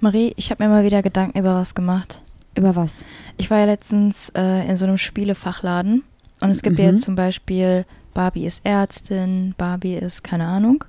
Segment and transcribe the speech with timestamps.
[0.00, 2.22] Marie, ich habe mir mal wieder Gedanken über was gemacht.
[2.56, 3.04] Über was?
[3.36, 6.02] Ich war ja letztens äh, in so einem Spielefachladen
[6.40, 6.90] und es gibt ja Mhm.
[6.92, 7.84] jetzt zum Beispiel
[8.14, 10.84] Barbie ist Ärztin, Barbie ist keine Ahnung.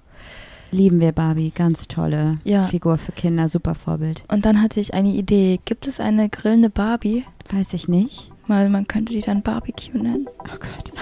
[0.72, 2.68] Lieben wir Barbie, ganz tolle Ja.
[2.68, 4.24] Figur für Kinder, super Vorbild.
[4.30, 5.60] Und dann hatte ich eine Idee.
[5.66, 7.26] Gibt es eine grillende Barbie?
[7.52, 8.32] Weiß ich nicht.
[8.48, 10.28] Weil man könnte die dann Barbecue nennen.
[10.40, 10.94] Oh Gott.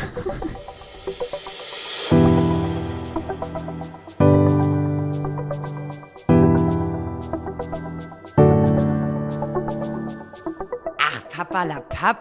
[11.39, 12.15] Ach,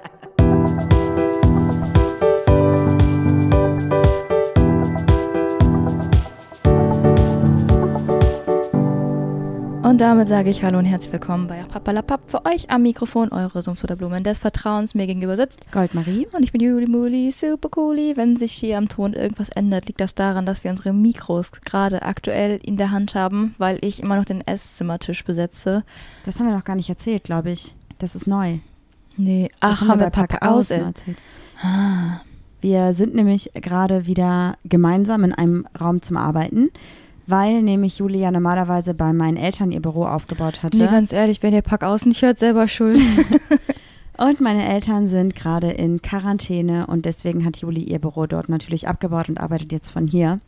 [9.94, 12.28] Und damit sage ich Hallo und herzlich willkommen bei Papalapap.
[12.28, 15.70] Für euch am Mikrofon eure Sumpfsudderblumen des Vertrauens mir gegenüber sitzt.
[15.70, 16.26] Goldmarie.
[16.32, 18.16] Und ich bin Juli Muli, super cooli.
[18.16, 22.02] Wenn sich hier am Ton irgendwas ändert, liegt das daran, dass wir unsere Mikros gerade
[22.02, 25.84] aktuell in der Hand haben, weil ich immer noch den Esszimmertisch besetze.
[26.26, 27.76] Das haben wir noch gar nicht erzählt, glaube ich.
[28.00, 28.58] Das ist neu.
[29.16, 30.70] Nee, ach, haben wir bei Papa Pack aus.
[30.70, 31.18] erzählt.
[32.60, 36.70] Wir sind nämlich gerade wieder gemeinsam in einem Raum zum Arbeiten,
[37.26, 40.78] weil nämlich Julia normalerweise bei meinen Eltern ihr Büro aufgebaut hatte.
[40.78, 43.00] Nee, ganz ehrlich, wenn ihr Pack aus nicht hört, selber schuld.
[44.16, 48.86] Und meine Eltern sind gerade in Quarantäne und deswegen hat Juli ihr Büro dort natürlich
[48.86, 50.40] abgebaut und arbeitet jetzt von hier.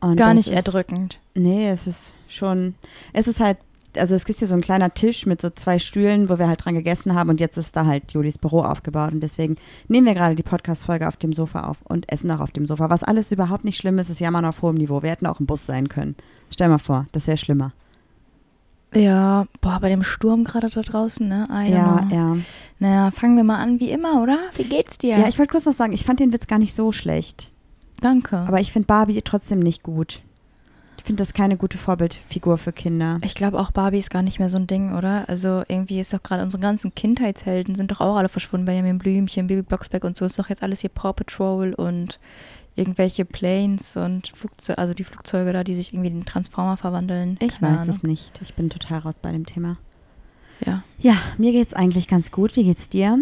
[0.00, 1.18] Und Gar nicht ist, erdrückend.
[1.34, 2.74] Nee, es ist schon,
[3.12, 3.58] es ist halt,
[3.96, 6.64] also es gibt hier so ein kleiner Tisch mit so zwei Stühlen, wo wir halt
[6.64, 9.56] dran gegessen haben und jetzt ist da halt Julis Büro aufgebaut und deswegen
[9.88, 12.90] nehmen wir gerade die Podcast-Folge auf dem Sofa auf und essen auch auf dem Sofa.
[12.90, 15.02] Was alles überhaupt nicht schlimm ist, ist Jammern auf hohem Niveau.
[15.02, 16.16] Wir hätten auch im Bus sein können.
[16.52, 17.72] Stell mal vor, das wäre schlimmer.
[18.94, 21.46] Ja, boah, bei dem Sturm gerade da draußen, ne?
[21.48, 22.14] Don't Ja, know.
[22.16, 22.36] ja.
[22.80, 24.38] Naja, fangen wir mal an wie immer, oder?
[24.56, 25.16] Wie geht's dir?
[25.16, 27.52] Ja, ich wollte kurz noch sagen, ich fand den Witz gar nicht so schlecht.
[28.00, 28.36] Danke.
[28.38, 30.22] Aber ich finde Barbie trotzdem nicht gut.
[31.00, 33.20] Ich finde das keine gute Vorbildfigur für Kinder.
[33.24, 35.26] Ich glaube auch Barbie ist gar nicht mehr so ein Ding, oder?
[35.30, 38.66] Also irgendwie ist doch gerade unsere ganzen Kindheitshelden sind doch auch alle verschwunden.
[38.66, 42.20] Benjamin Blümchen, Baby Blocksberg und so ist doch jetzt alles hier Paw Patrol und
[42.76, 47.38] irgendwelche Planes und Flugzeuge, also die Flugzeuge da, die sich irgendwie in Transformer verwandeln.
[47.40, 47.96] Ich Keine weiß Ahnung.
[47.96, 48.38] es nicht.
[48.42, 49.78] Ich bin total raus bei dem Thema.
[50.66, 50.82] Ja.
[50.98, 52.56] Ja, mir geht's eigentlich ganz gut.
[52.56, 53.18] Wie geht's dir?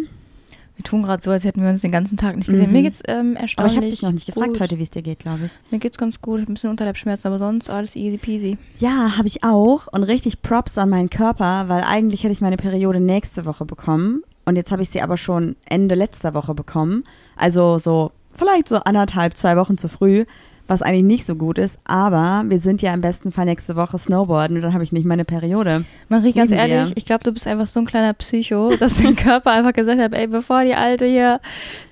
[0.78, 2.68] Wir tun gerade so, als hätten wir uns den ganzen Tag nicht gesehen.
[2.68, 2.72] Mhm.
[2.72, 4.60] Mir geht's ähm, Aber erstaunlich ich habe dich noch nicht gefragt gut.
[4.60, 5.58] heute, wie es dir geht, glaube ich.
[5.72, 8.58] Mir geht's ganz gut, ein bisschen Unterleibschmerzen, aber sonst alles easy peasy.
[8.78, 9.88] Ja, habe ich auch.
[9.88, 14.22] Und richtig Props an meinen Körper, weil eigentlich hätte ich meine Periode nächste Woche bekommen.
[14.44, 17.02] Und jetzt habe ich sie aber schon Ende letzter Woche bekommen.
[17.36, 20.26] Also so vielleicht so anderthalb, zwei Wochen zu früh,
[20.68, 21.78] was eigentlich nicht so gut ist.
[21.84, 25.06] Aber wir sind ja im besten Fall nächste Woche Snowboarden und dann habe ich nicht
[25.06, 25.84] meine Periode.
[26.08, 26.58] Marie, ganz wir.
[26.58, 30.00] ehrlich, ich glaube, du bist einfach so ein kleiner Psycho, dass dein Körper einfach gesagt
[30.00, 31.40] hat, ey, bevor die Alte hier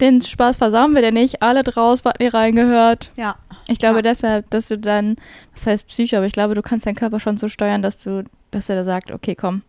[0.01, 3.11] den Spaß versauen wir dir nicht, alle draus, was nie reingehört.
[3.17, 3.37] Ja.
[3.69, 4.03] Ich glaube Ja.
[4.03, 5.17] deshalb, dass du dann,
[5.53, 8.25] was heißt Psycho, aber ich glaube, du kannst deinen Körper schon so steuern, dass du,
[8.53, 9.63] dass er da sagt, okay, komm,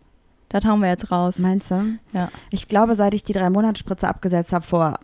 [0.49, 1.39] das hauen wir jetzt raus.
[1.39, 1.97] Meinst du?
[2.13, 2.29] Ja.
[2.51, 4.99] Ich glaube, seit ich die drei Monatsspritze abgesetzt habe vor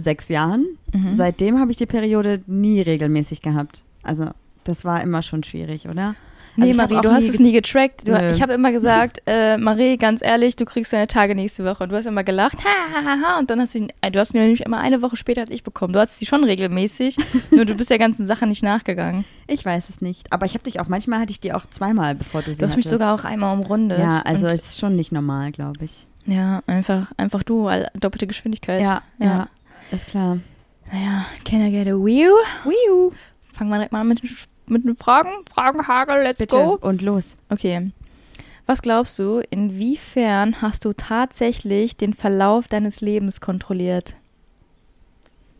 [0.00, 1.16] sechs Jahren, Mhm.
[1.16, 3.82] seitdem habe ich die Periode nie regelmäßig gehabt.
[4.02, 4.30] Also
[4.64, 6.14] das war immer schon schwierig, oder?
[6.56, 8.08] Nee, Also hab Marie, du hast es nie getrackt.
[8.08, 11.84] Du, ich habe immer gesagt, äh, Marie, ganz ehrlich, du kriegst deine Tage nächste Woche.
[11.84, 13.38] Und du hast immer gelacht, ha, ha, ha, ha.
[13.38, 15.50] Und dann hast du ihn, äh, du hast ihn nämlich immer eine Woche später als
[15.50, 15.92] ich bekommen.
[15.92, 17.16] Du hattest sie schon regelmäßig,
[17.52, 19.24] nur du bist der ganzen Sache nicht nachgegangen.
[19.46, 20.32] Ich weiß es nicht.
[20.32, 22.66] Aber ich habe dich auch, manchmal hatte ich die auch zweimal, bevor du sie Du
[22.66, 22.90] hast mich hattest.
[23.02, 24.00] sogar auch einmal umrundet.
[24.00, 26.06] Ja, also es ist schon nicht normal, glaube ich.
[26.26, 27.70] ja, einfach, einfach du,
[28.00, 28.82] doppelte Geschwindigkeit.
[28.82, 29.48] Ja, ja,
[29.90, 30.38] ist klar.
[30.92, 32.32] Naja, can I get a wheel?
[32.64, 33.12] Wiu.
[33.52, 34.22] Fangen wir direkt mal an mit,
[34.66, 35.30] mit den Fragen.
[35.52, 36.56] Fragenhagel, let's Bitte.
[36.56, 36.78] go.
[36.80, 37.36] Und los.
[37.48, 37.90] Okay.
[38.66, 44.14] Was glaubst du, inwiefern hast du tatsächlich den Verlauf deines Lebens kontrolliert?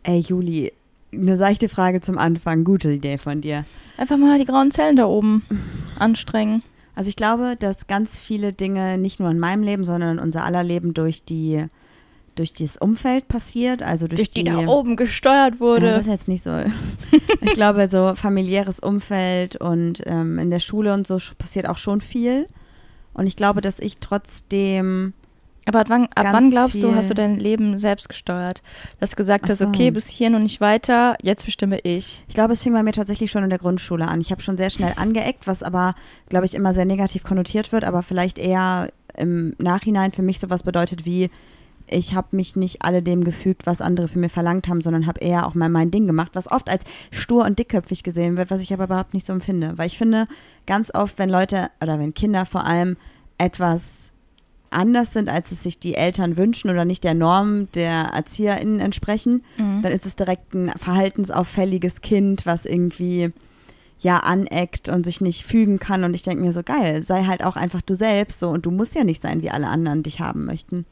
[0.03, 0.73] Ey, Juli,
[1.13, 2.65] eine seichte Frage zum Anfang.
[2.65, 3.65] Gute Idee von dir.
[3.97, 5.43] Einfach mal die grauen Zellen da oben
[5.99, 6.63] anstrengen.
[6.95, 10.45] Also ich glaube, dass ganz viele Dinge nicht nur in meinem Leben, sondern in unser
[10.45, 11.65] aller Leben durch die
[12.39, 15.87] durch das Umfeld passiert, also durch, Durch die da oben gesteuert wurde.
[15.87, 16.51] Ja, das ist jetzt nicht so.
[17.41, 22.01] ich glaube, so familiäres Umfeld und ähm, in der Schule und so passiert auch schon
[22.01, 22.47] viel.
[23.15, 25.13] Und ich glaube, dass ich trotzdem,
[25.67, 28.63] Aber ab wann, ab wann glaubst du, hast du dein Leben selbst gesteuert?
[29.01, 29.67] Dass du gesagt hast, so.
[29.67, 32.25] okay, bis hierhin und nicht weiter, jetzt bestimme ich.
[32.29, 34.21] ich glaube, es fing bei mir tatsächlich schon in der Grundschule an.
[34.21, 35.95] Ich habe schon sehr schnell angeeckt, was aber,
[36.29, 40.63] glaube ich, immer sehr negativ konnotiert wird, aber vielleicht eher im Nachhinein für mich sowas
[40.63, 41.31] bedeutet wie,
[41.91, 45.47] ich habe mich nicht alledem gefügt, was andere für mir verlangt haben, sondern habe eher
[45.47, 48.73] auch mal mein Ding gemacht, was oft als stur und dickköpfig gesehen wird, was ich
[48.73, 49.77] aber überhaupt nicht so empfinde.
[49.77, 50.27] Weil ich finde,
[50.67, 52.97] ganz oft, wenn Leute oder wenn Kinder vor allem
[53.39, 54.13] etwas
[54.71, 59.43] anders sind, als es sich die Eltern wünschen oder nicht der Norm der ErzieherInnen entsprechen,
[59.57, 59.81] Mhm.
[59.83, 63.33] dann ist es direkt ein verhaltensauffälliges Kind, was irgendwie
[64.01, 66.05] ja aneckt und sich nicht fügen kann.
[66.05, 68.71] Und ich denke mir so, geil, sei halt auch einfach du selbst so und du
[68.71, 70.85] musst ja nicht sein, wie alle anderen dich haben möchten.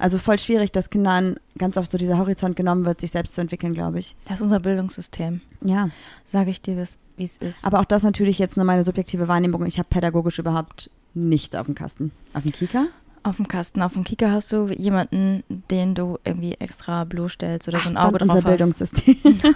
[0.00, 3.42] Also voll schwierig, dass Kindern ganz oft so dieser Horizont genommen wird, sich selbst zu
[3.42, 4.16] entwickeln, glaube ich.
[4.24, 5.42] Das ist unser Bildungssystem.
[5.62, 5.90] Ja.
[6.24, 6.76] Sage ich dir,
[7.16, 7.66] wie es ist.
[7.66, 9.66] Aber auch das natürlich jetzt nur meine subjektive Wahrnehmung.
[9.66, 12.12] Ich habe pädagogisch überhaupt nichts auf dem Kasten.
[12.32, 12.86] Auf dem Kika?
[13.22, 13.82] Auf dem Kasten.
[13.82, 18.18] Auf dem Kika hast du jemanden, den du irgendwie extra bloßstellst oder so ein Auge
[18.18, 18.44] drauf unser hast.
[18.44, 19.16] Bildungssystem.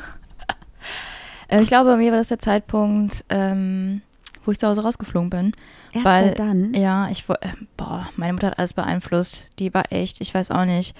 [1.48, 4.00] Äh, ich glaube, bei mir war das der Zeitpunkt, ähm,
[4.44, 5.52] wo ich zu Hause rausgeflogen bin.
[5.92, 6.74] Erst Weil- dann.
[6.74, 9.48] Ja, ich äh, boah, meine Mutter hat alles beeinflusst.
[9.58, 10.96] Die war echt, ich weiß auch nicht.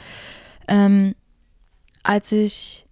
[0.68, 1.14] Ähm,
[2.02, 2.86] als ich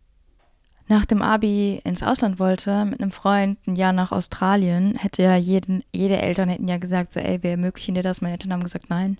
[0.88, 5.36] nach dem Abi ins Ausland wollte mit einem Freund ein Jahr nach Australien, hätte ja
[5.36, 8.20] jeden, jede Eltern hätten ja gesagt, so, ey, wir ermöglichen dir das.
[8.20, 9.18] Meine Eltern haben gesagt, nein.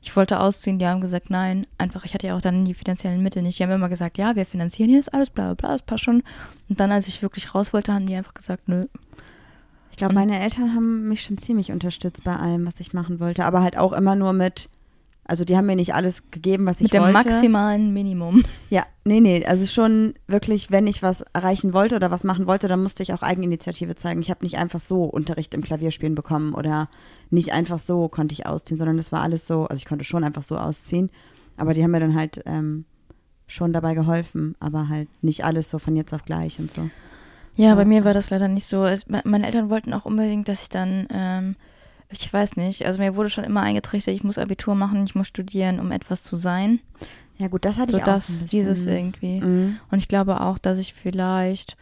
[0.00, 1.66] Ich wollte ausziehen, die haben gesagt, nein.
[1.76, 3.58] Einfach, ich hatte ja auch dann die finanziellen Mittel nicht.
[3.58, 6.04] Die haben immer gesagt, ja, wir finanzieren hier das alles, bla bla bla, das passt
[6.04, 6.22] schon.
[6.68, 8.86] Und dann, als ich wirklich raus wollte, haben die einfach gesagt, nö.
[9.98, 13.44] Ich glaube, meine Eltern haben mich schon ziemlich unterstützt bei allem, was ich machen wollte.
[13.44, 14.68] Aber halt auch immer nur mit,
[15.24, 17.14] also die haben mir nicht alles gegeben, was ich Mit dem wollte.
[17.14, 18.44] maximalen Minimum.
[18.70, 22.68] Ja, nee, nee, also schon wirklich, wenn ich was erreichen wollte oder was machen wollte,
[22.68, 24.20] dann musste ich auch Eigeninitiative zeigen.
[24.20, 26.88] Ich habe nicht einfach so Unterricht im Klavierspielen bekommen oder
[27.30, 30.22] nicht einfach so konnte ich ausziehen, sondern es war alles so, also ich konnte schon
[30.22, 31.10] einfach so ausziehen,
[31.56, 32.84] aber die haben mir dann halt ähm,
[33.48, 36.88] schon dabei geholfen, aber halt nicht alles so von jetzt auf gleich und so.
[37.58, 37.74] Ja, Ja.
[37.74, 38.84] bei mir war das leider nicht so.
[38.84, 41.56] Es, me- meine Eltern wollten auch unbedingt, dass ich dann, ähm,
[42.10, 45.28] ich weiß nicht, also mir wurde schon immer eingetrichtert, ich muss Abitur machen, ich muss
[45.28, 46.80] studieren, um etwas zu sein.
[47.36, 49.40] Ja gut, das hatte So ich auch das, dieses irgendwie.
[49.40, 49.76] Mhm.
[49.90, 51.76] Und ich glaube auch, dass ich vielleicht,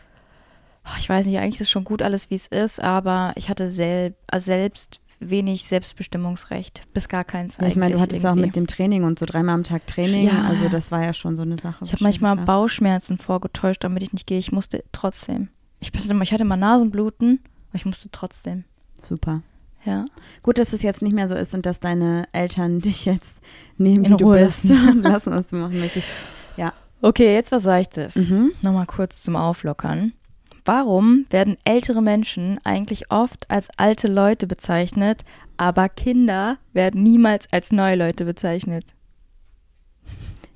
[0.99, 4.17] ich weiß nicht, eigentlich ist schon gut alles, wie es ist, aber ich hatte selb,
[4.27, 8.47] also selbst wenig Selbstbestimmungsrecht, bis gar keins Ja, ich meine, du hattest auch irgendwie.
[8.47, 10.45] mit dem Training und so dreimal am Tag Training, Ja.
[10.49, 11.85] also das war ja schon so eine Sache.
[11.85, 12.45] Ich habe manchmal ja.
[12.45, 14.39] Bauchschmerzen vorgetäuscht, damit ich nicht gehe.
[14.39, 15.49] Ich musste trotzdem.
[15.81, 17.41] Ich hatte, mal- ich hatte mal Nasenbluten,
[17.71, 18.65] aber ich musste trotzdem.
[19.03, 19.43] Super.
[19.85, 20.07] Ja.
[20.43, 23.39] Gut, dass es jetzt nicht mehr so ist und dass deine Eltern dich jetzt
[23.79, 24.89] nehmen, In wie du Ruhe bist lassen.
[24.89, 26.07] und lassen, was du machen möchtest.
[27.03, 28.17] Okay, jetzt was Seichtes.
[28.17, 28.53] Mhm.
[28.63, 30.15] Nochmal kurz zum Auflockern.
[30.65, 35.23] Warum werden ältere Menschen eigentlich oft als alte Leute bezeichnet,
[35.59, 38.95] aber Kinder werden niemals als neue Leute bezeichnet?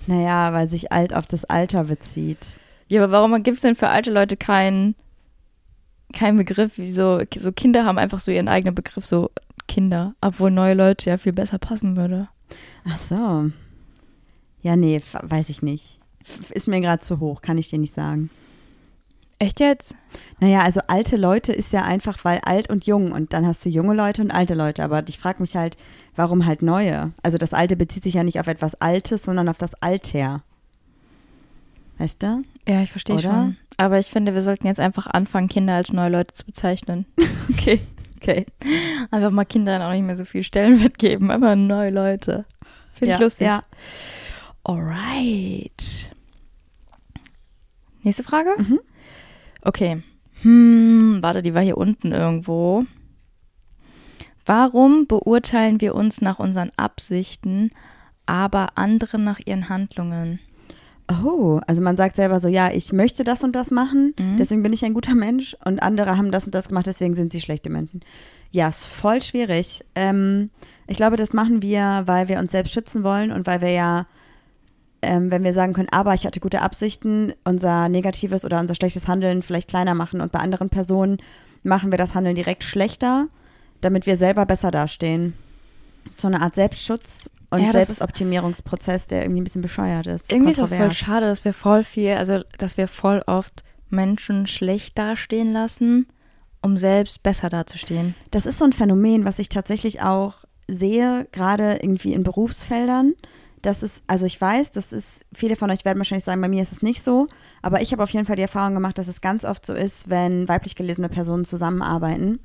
[0.06, 2.58] Naja, weil sich alt auf das Alter bezieht.
[2.88, 4.94] Ja, aber warum gibt es denn für alte Leute keinen
[6.12, 6.78] keinen Begriff?
[6.78, 9.30] Wie so, so Kinder haben einfach so ihren eigenen Begriff, so
[9.68, 12.28] Kinder, obwohl neue Leute ja viel besser passen würde.
[12.84, 13.50] Ach so.
[14.62, 15.98] Ja, nee, weiß ich nicht.
[16.50, 18.30] Ist mir gerade zu hoch, kann ich dir nicht sagen.
[19.38, 19.94] Echt jetzt?
[20.38, 23.70] Naja, also alte Leute ist ja einfach, weil alt und jung und dann hast du
[23.70, 24.84] junge Leute und alte Leute.
[24.84, 25.78] Aber ich frage mich halt,
[26.14, 27.12] warum halt neue?
[27.22, 30.42] Also das Alte bezieht sich ja nicht auf etwas Altes, sondern auf das Alter.
[31.96, 32.42] Weißt du?
[32.68, 33.56] Ja, ich verstehe schon.
[33.80, 37.06] Aber ich finde, wir sollten jetzt einfach anfangen, Kinder als neue Leute zu bezeichnen.
[37.50, 37.80] Okay,
[38.16, 38.46] okay.
[39.10, 42.44] Einfach mal Kindern auch nicht mehr so viel Stellenwert geben, einfach neue Leute.
[42.92, 43.46] Finde ja, ich lustig.
[43.46, 43.64] Ja.
[44.64, 46.14] Alright.
[48.02, 48.50] Nächste Frage?
[48.58, 48.80] Mhm.
[49.62, 50.02] Okay.
[50.42, 52.84] Hm, warte, die war hier unten irgendwo.
[54.46, 57.70] Warum beurteilen wir uns nach unseren Absichten,
[58.26, 60.38] aber andere nach ihren Handlungen?
[61.24, 64.36] Oh, also man sagt selber so, ja, ich möchte das und das machen, Mhm.
[64.38, 67.32] deswegen bin ich ein guter Mensch und andere haben das und das gemacht, deswegen sind
[67.32, 68.00] sie schlechte Menschen.
[68.52, 69.84] Ja, ist voll schwierig.
[69.94, 70.50] Ähm,
[70.86, 74.06] ich glaube, das machen wir, weil wir uns selbst schützen wollen und weil wir ja,
[75.02, 79.08] ähm, wenn wir sagen können, aber ich hatte gute Absichten, unser negatives oder unser schlechtes
[79.08, 81.18] Handeln vielleicht kleiner machen und bei anderen Personen
[81.62, 83.28] machen wir das Handeln direkt schlechter,
[83.80, 85.34] damit wir selber besser dastehen.
[86.16, 90.32] So eine Art Selbstschutz und Ja, Selbstoptimierungsprozess, der irgendwie ein bisschen bescheuert ist.
[90.32, 94.46] Irgendwie ist das voll schade, dass wir voll viel, also dass wir voll oft Menschen
[94.46, 96.06] schlecht dastehen lassen,
[96.62, 98.14] um selbst besser dazustehen.
[98.30, 103.14] Das ist so ein Phänomen, was ich tatsächlich auch sehe, gerade irgendwie in Berufsfeldern.
[103.62, 106.62] Das ist, also ich weiß, das ist, viele von euch werden wahrscheinlich sagen, bei mir
[106.62, 107.26] ist es nicht so,
[107.60, 110.08] aber ich habe auf jeden Fall die Erfahrung gemacht, dass es ganz oft so ist,
[110.08, 112.40] wenn weiblich gelesene Personen zusammenarbeiten,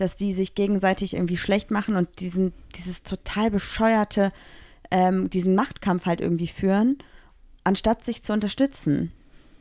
[0.00, 4.32] dass die sich gegenseitig irgendwie schlecht machen und diesen, dieses total bescheuerte,
[4.90, 6.98] ähm, diesen Machtkampf halt irgendwie führen,
[7.64, 9.12] anstatt sich zu unterstützen.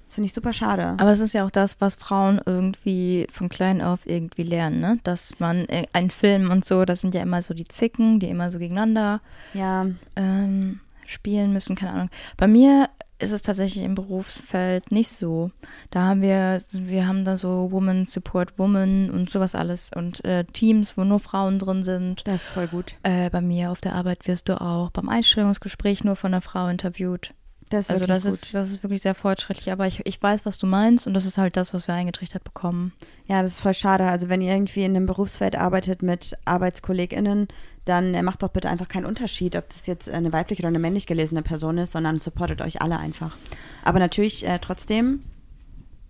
[0.06, 0.96] Das finde ich super schade.
[1.00, 5.00] Aber das ist ja auch das, was Frauen irgendwie von klein auf irgendwie lernen, ne?
[5.04, 8.30] Dass man äh, ein Film und so, das sind ja immer so die Zicken, die
[8.30, 9.20] immer so gegeneinander
[9.54, 12.10] ja, ähm, spielen müssen, keine Ahnung.
[12.38, 15.52] Bei mir ist es tatsächlich im Berufsfeld nicht so.
[15.90, 20.46] Da haben wir, wir haben da so Woman Support Woman und sowas alles und äh,
[20.46, 22.28] Teams, wo nur Frauen drin sind.
[22.28, 22.96] das ist voll gut.
[23.04, 26.68] Äh, bei mir auf der Arbeit wirst du auch beim Einstellungsgespräch nur von einer Frau
[26.68, 27.34] interviewt.
[27.70, 28.34] Das ist Also das gut.
[28.34, 29.72] ist, das ist wirklich sehr fortschrittlich.
[29.72, 32.44] Aber ich, ich weiß, was du meinst und das ist halt das, was wir eingetrichtert
[32.44, 32.94] bekommen.
[33.28, 34.06] Ja, das ist voll schade.
[34.06, 37.48] Also wenn ihr irgendwie in einem Berufsfeld arbeitet mit ArbeitskollegInnen,
[37.86, 40.80] dann äh, macht doch bitte einfach keinen Unterschied, ob das jetzt eine weiblich oder eine
[40.80, 43.36] männlich gelesene Person ist, sondern supportet euch alle einfach.
[43.84, 45.24] Aber natürlich äh, trotzdem,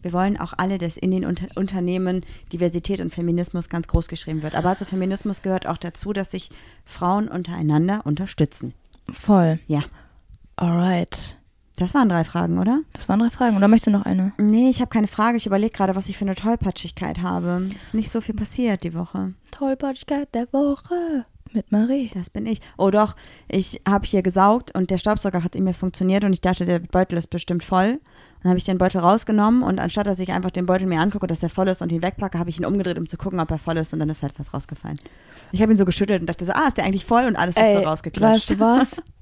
[0.02, 4.44] wir wollen auch alle, dass in den Unter Unternehmen Diversität und Feminismus ganz groß geschrieben
[4.44, 4.56] wird.
[4.56, 6.50] Aber zu Feminismus gehört auch dazu, dass sich
[6.86, 8.74] Frauen untereinander unterstützen.
[9.12, 9.56] Voll.
[9.68, 9.84] Ja,
[10.58, 11.38] Alright.
[11.78, 12.82] Das waren drei Fragen, oder?
[12.94, 13.56] Das waren drei Fragen.
[13.56, 14.34] Oder möchtest du noch eine?
[14.38, 15.38] Nee, ich habe keine Frage.
[15.38, 17.70] Ich überlege gerade, was ich für eine Tollpatschigkeit habe.
[17.76, 19.34] Es ist nicht so viel passiert die Woche.
[19.52, 22.10] Tollpatschigkeit der Woche mit Marie.
[22.14, 22.62] Das bin ich.
[22.78, 23.16] Oh doch,
[23.48, 26.80] ich habe hier gesaugt und der Staubsauger hat in mir funktioniert und ich dachte, der
[26.80, 28.00] Beutel ist bestimmt voll.
[28.42, 31.28] Dann habe ich den Beutel rausgenommen und anstatt dass ich einfach den Beutel mir angucke,
[31.28, 33.52] dass der voll ist und ihn wegpacke, habe ich ihn umgedreht, um zu gucken, ob
[33.52, 34.98] er voll ist und dann ist halt was rausgefallen.
[35.52, 37.56] Ich habe ihn so geschüttelt und dachte so, ah, ist der eigentlich voll und alles
[37.56, 38.50] ist so rausgeklatscht.
[38.50, 39.04] weißt du was?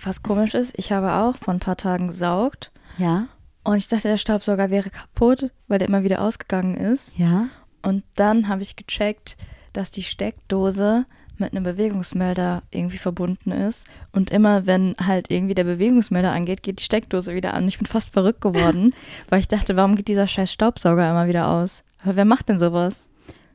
[0.00, 3.26] Was komisch ist, ich habe auch vor ein paar Tagen gesaugt Ja,
[3.64, 7.16] und ich dachte, der Staubsauger wäre kaputt, weil der immer wieder ausgegangen ist.
[7.18, 7.46] ja.
[7.84, 9.36] Und dann habe ich gecheckt,
[9.72, 11.04] dass die Steckdose
[11.38, 13.88] mit einem Bewegungsmelder irgendwie verbunden ist.
[14.12, 17.66] Und immer, wenn halt irgendwie der Bewegungsmelder angeht, geht die Steckdose wieder an.
[17.66, 18.94] Ich bin fast verrückt geworden,
[19.30, 21.82] weil ich dachte, warum geht dieser scheiß Staubsauger immer wieder aus?
[22.04, 23.06] Aber wer macht denn sowas?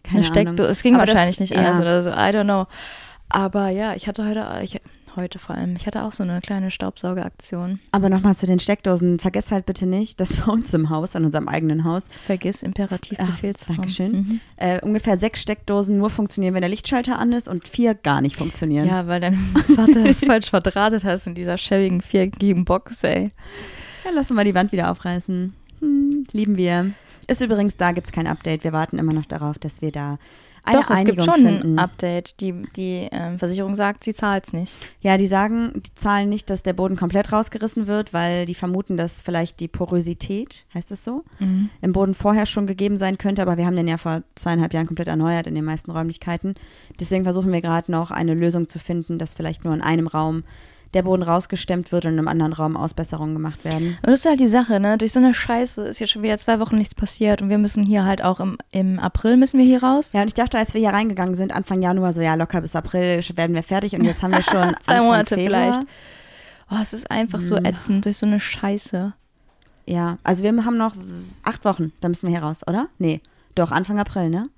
[0.04, 0.70] Keine eine Steckdose.
[0.72, 1.62] Es ging Aber das- wahrscheinlich nicht ja.
[1.64, 2.10] alles oder so.
[2.10, 2.66] I don't know.
[3.30, 4.82] Aber ja, ich hatte heute, ich,
[5.18, 7.80] heute vor allem, ich hatte auch so eine kleine Staubsaugeraktion.
[7.92, 9.20] Aber nochmal zu den Steckdosen.
[9.20, 13.20] Vergesst halt bitte nicht, dass bei uns im Haus, an unserem eigenen Haus, Vergiss Imperativ
[13.20, 13.28] Ah.
[13.68, 14.12] Dankeschön.
[14.12, 14.40] Mhm.
[14.58, 18.38] äh, ungefähr sechs Steckdosen nur funktionieren, wenn der Lichtschalter an ist und vier gar nicht
[18.38, 18.88] funktionieren.
[18.88, 19.38] Ja, weil dein
[19.76, 23.32] Vater das falsch verdrahtet hast in dieser schäbigen viereckigen Box, ey.
[24.06, 25.54] Ja, lassen wir die Wand wieder aufreißen.
[25.80, 26.92] Hm, lieben wir.
[27.28, 28.64] Ist übrigens, da gibt es kein Update.
[28.64, 30.18] Wir warten immer noch darauf, dass wir da
[30.68, 31.74] eine Doch, es Einigung gibt schon finden.
[31.74, 32.40] ein Update.
[32.42, 34.76] Die, die ähm, Versicherung sagt, sie zahlt es nicht.
[35.02, 38.98] Ja, die sagen, die zahlen nicht, dass der Boden komplett rausgerissen wird, weil die vermuten,
[38.98, 41.24] dass vielleicht die Porosität, heißt das so,
[41.82, 44.88] im Boden vorher schon gegeben sein könnte, aber wir haben den ja vor zweieinhalb Jahren
[44.88, 46.56] komplett erneuert in den meisten Räumlichkeiten.
[47.00, 50.44] Deswegen versuchen wir gerade noch eine Lösung zu finden, dass vielleicht nur in einem Raum
[50.94, 53.98] der Boden rausgestemmt wird und in einem anderen Raum Ausbesserungen gemacht werden.
[54.02, 54.98] Und das ist halt die Sache, ne?
[54.98, 57.84] Durch so eine Scheiße ist jetzt schon wieder zwei Wochen nichts passiert und wir müssen
[57.84, 60.14] hier halt auch im, im April müssen wir hier raus.
[60.14, 62.76] Ja, und ich dachte, als wir hier reingegangen sind, Anfang Januar, so ja, locker bis
[62.76, 65.62] April werden wir fertig und jetzt haben wir schon Zwei Anfang Monate Februar.
[65.74, 65.88] vielleicht.
[66.70, 69.14] Oh, es ist einfach so ätzend durch so eine Scheiße.
[69.86, 70.94] Ja, also wir haben noch
[71.44, 72.88] acht Wochen, da müssen wir hier raus, oder?
[73.00, 73.22] Nee,
[73.56, 74.50] doch, Anfang April, ne?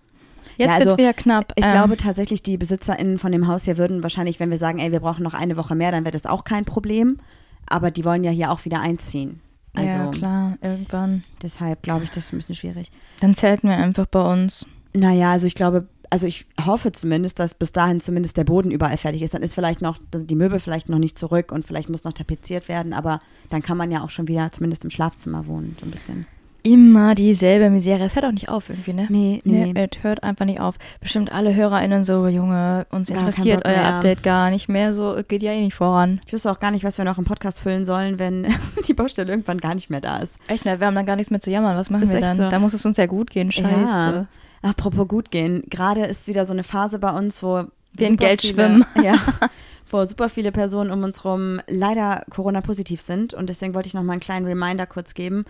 [0.60, 1.54] Jetzt Ja, also, wieder knapp.
[1.56, 4.80] Ich Ähm, glaube tatsächlich, die BesitzerInnen von dem Haus hier würden wahrscheinlich, wenn wir sagen,
[4.80, 7.18] ey, wir brauchen noch eine Woche mehr, dann wäre das auch kein Problem.
[7.68, 9.40] Aber die wollen ja hier auch wieder einziehen.
[9.74, 11.24] Also ja, klar, irgendwann.
[11.42, 12.92] deshalb glaube ich, das ist ein bisschen schwierig.
[13.22, 14.66] Dann zelten wir einfach bei uns.
[14.94, 18.98] Naja, also ich glaube, also ich hoffe zumindest, dass bis dahin zumindest der Boden überall
[18.98, 19.34] fertig ist.
[19.36, 22.68] Dann ist vielleicht noch, die Möbel vielleicht noch nicht zurück und vielleicht muss noch tapeziert
[22.68, 25.92] werden, aber dann kann man ja auch schon wieder zumindest im Schlafzimmer wohnen, so ein
[25.92, 26.26] bisschen.
[26.64, 28.04] Immer dieselbe Misere.
[28.04, 29.08] Es hört auch nicht auf irgendwie, ne?
[29.10, 29.72] Nee, nee.
[29.74, 30.76] Nee, es hört einfach nicht auf.
[31.00, 33.84] Bestimmt alle HörerInnen so, Junge, uns Gar interessiert euer.
[33.86, 34.94] Update gar nicht mehr.
[34.94, 36.20] So, geht ja eh nicht voran.
[36.26, 38.48] Ich wüsste auch gar nicht, was wir noch im Podcast füllen sollen, wenn
[38.88, 40.36] die Baustelle irgendwann gar nicht mehr da ist.
[40.48, 40.80] Echt, ne?
[40.80, 41.78] Wir haben dann gar nichts mehr zu jammern.
[41.78, 42.38] Was machen Ist wir dann?
[42.38, 42.50] so.
[42.50, 43.52] Da muss es uns ja gut gehen.
[43.52, 43.68] Scheiße.
[43.68, 44.28] Ja.
[44.62, 48.42] Apropos gut gehen, gerade ist wieder so eine Phase bei uns, wo Wir in Geld
[48.42, 48.86] viele, schwimmen.
[49.04, 49.16] Ja,
[49.90, 54.04] wo super viele Personen um uns rum leider Corona-positiv sind und deswegen wollte ich noch
[54.04, 55.46] mal einen kleinen Reminder kurz geben.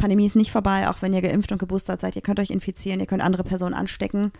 [0.00, 2.16] Pandemie ist nicht vorbei, auch wenn ihr geimpft und geboostert seid.
[2.16, 4.32] Ihr könnt euch infizieren, ihr könnt andere Personen anstecken.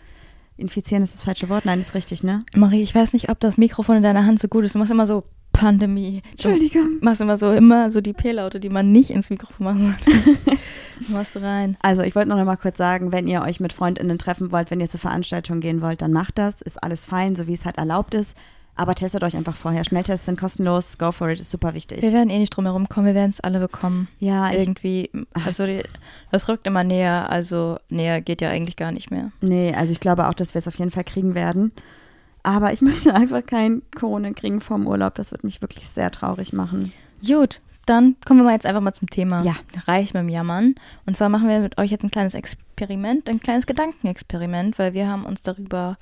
[0.57, 2.45] Infizieren ist das falsche Wort, nein, ist richtig, ne?
[2.55, 4.75] Marie, ich weiß nicht, ob das Mikrofon in deiner Hand so gut ist.
[4.75, 6.23] Du machst immer so Pandemie.
[6.31, 7.01] Entschuldigung.
[7.01, 10.59] Du machst immer so, immer so die P-Laute, die man nicht ins Mikrofon machen sollte.
[11.09, 11.77] machst du rein.
[11.83, 14.81] Also ich wollte noch mal kurz sagen, wenn ihr euch mit FreundInnen treffen wollt, wenn
[14.81, 16.63] ihr zur Veranstaltung gehen wollt, dann macht das.
[16.63, 18.35] Ist alles fein, so wie es halt erlaubt ist.
[18.77, 19.85] Aber testet euch einfach vorher.
[19.85, 20.97] Schnelltests sind kostenlos.
[20.97, 22.01] Go for it, ist super wichtig.
[22.03, 23.07] Wir werden eh nicht drum herum kommen.
[23.07, 24.09] Wir werden es alle bekommen.
[24.19, 25.11] Ja, ich, Irgendwie,
[25.45, 25.83] also die,
[26.31, 27.29] das rückt immer näher.
[27.31, 29.33] Also näher geht ja eigentlich gar nicht mehr.
[29.41, 31.73] nee, also ich glaube auch, dass wir es auf jeden Fall kriegen werden.
[32.43, 35.15] Aber ich möchte einfach kein Corona kriegen vorm Urlaub.
[35.17, 36.93] Das wird mich wirklich sehr traurig machen.
[37.27, 39.43] Gut, dann kommen wir mal jetzt einfach mal zum Thema.
[39.43, 39.57] Ja.
[39.87, 40.75] Reicht mit dem Jammern.
[41.07, 45.09] Und zwar machen wir mit euch jetzt ein kleines Experiment, ein kleines Gedankenexperiment, weil wir
[45.09, 45.99] haben uns darüber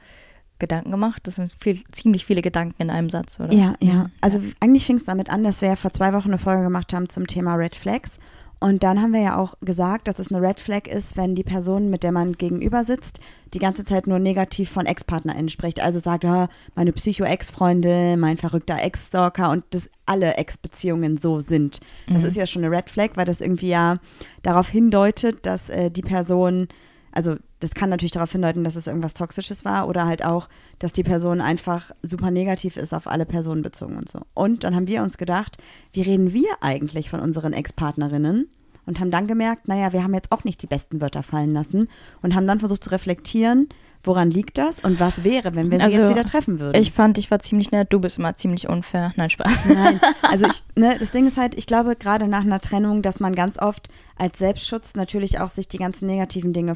[0.58, 1.22] Gedanken gemacht.
[1.24, 3.52] Das sind viel, ziemlich viele Gedanken in einem Satz, oder?
[3.52, 4.10] Ja, ja.
[4.20, 6.92] Also eigentlich fing es damit an, dass wir ja vor zwei Wochen eine Folge gemacht
[6.92, 8.18] haben zum Thema Red Flags.
[8.60, 11.44] Und dann haben wir ja auch gesagt, dass es eine Red Flag ist, wenn die
[11.44, 13.20] Person, mit der man gegenüber sitzt,
[13.54, 15.80] die ganze Zeit nur negativ von Ex-PartnerInnen spricht.
[15.80, 21.80] Also sagt, ah, meine Psycho-Ex-Freunde, mein verrückter Ex-Stalker und dass alle Ex-Beziehungen so sind.
[22.08, 23.98] Das ist ja schon eine Red Flag, weil das irgendwie ja
[24.42, 26.66] darauf hindeutet, dass äh, die Person,
[27.12, 30.48] also das kann natürlich darauf hindeuten, dass es irgendwas Toxisches war oder halt auch,
[30.78, 34.20] dass die Person einfach super negativ ist auf alle Personen bezogen und so.
[34.34, 35.56] Und dann haben wir uns gedacht,
[35.92, 38.48] wie reden wir eigentlich von unseren Ex-Partnerinnen?
[38.86, 41.88] Und haben dann gemerkt, naja, wir haben jetzt auch nicht die besten Wörter fallen lassen
[42.22, 43.68] und haben dann versucht zu reflektieren,
[44.02, 46.80] woran liegt das und was wäre, wenn wir sie Also, jetzt wieder treffen würden.
[46.80, 49.12] Ich fand, ich war ziemlich nett, du bist immer ziemlich unfair.
[49.16, 49.66] Nein, Spaß.
[49.66, 53.20] Nein, also ich, ne, das Ding ist halt, ich glaube gerade nach einer Trennung, dass
[53.20, 56.74] man ganz oft als Selbstschutz natürlich auch sich die ganzen negativen Dinge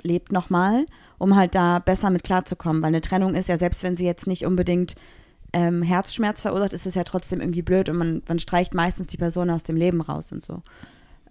[0.00, 0.86] vorlebt nochmal,
[1.18, 2.82] um halt da besser mit klarzukommen.
[2.82, 4.94] Weil eine Trennung ist ja, selbst wenn sie jetzt nicht unbedingt
[5.52, 9.16] ähm, Herzschmerz verursacht, ist es ja trotzdem irgendwie blöd und man, man streicht meistens die
[9.16, 10.62] Person aus dem Leben raus und so.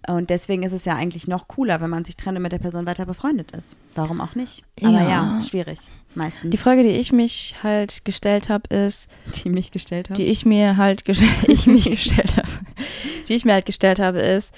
[0.06, 2.60] Und deswegen ist es ja eigentlich noch cooler, wenn man sich trennt und mit der
[2.60, 3.76] Person weiter befreundet ist.
[3.94, 4.62] Warum auch nicht?
[4.80, 5.08] Aber Ja.
[5.08, 5.80] ja, schwierig.
[6.14, 6.50] Meistens.
[6.50, 9.10] Die Frage, die ich mich halt gestellt habe, ist,
[9.42, 10.16] die mich gestellt haben.
[10.16, 11.02] die ich mir halt
[11.48, 12.48] ich mich gestellt habe,
[13.28, 14.54] die ich mir halt gestellt habe, ist,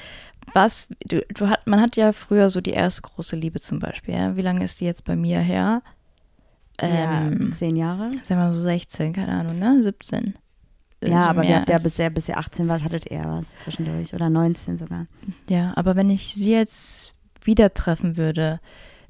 [0.55, 4.15] was du, du hat, man hat ja früher so die erste große Liebe zum Beispiel.
[4.15, 4.37] Ja?
[4.37, 5.83] Wie lange ist die jetzt bei mir her?
[6.79, 8.11] Ähm, ja, zehn Jahre.
[8.23, 9.83] sagen wir mal so 16, keine Ahnung, ne?
[9.83, 10.35] 17.
[11.03, 13.57] Ja, Also aber wir habt ja bis ihr, bis ihr 18 wart, hattet ihr was
[13.59, 14.15] zwischendurch.
[14.15, 15.07] Oder 19 sogar.
[15.49, 18.61] Ja, aber wenn ich sie jetzt wieder treffen würde,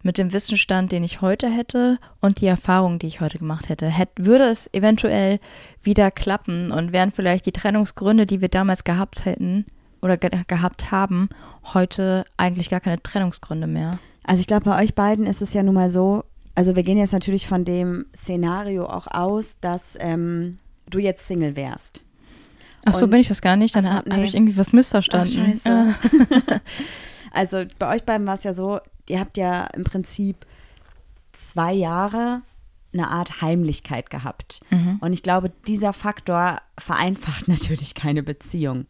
[0.03, 3.87] mit dem Wissensstand, den ich heute hätte und die Erfahrung, die ich heute gemacht hätte,
[3.87, 5.41] hätt, würde es eventuell
[5.83, 9.67] wieder klappen und wären vielleicht die Trennungsgründe, die wir damals gehabt hätten
[10.03, 11.29] oder ge gehabt haben,
[11.75, 13.99] heute eigentlich gar keine Trennungsgründe mehr.
[14.25, 16.99] Also ich glaube, bei euch beiden ist es ja nun mal so, also wir gehen
[16.99, 22.03] jetzt natürlich von dem Szenario auch aus, dass ähm, du jetzt Single wärst.
[22.85, 24.25] Ach so, Und- bin ich das gar nicht, dann so, habe nee.
[24.25, 25.61] ich irgendwie was missverstanden.
[25.63, 25.95] Scheiße.
[27.31, 30.47] Also bei euch beiden war es ja so, ihr habt ja im Prinzip
[31.33, 32.43] zwei Jahre
[32.93, 34.61] eine Art Heimlichkeit gehabt.
[34.71, 34.99] Mhm.
[35.01, 38.87] Und ich glaube, dieser Faktor vereinfacht natürlich keine Beziehung.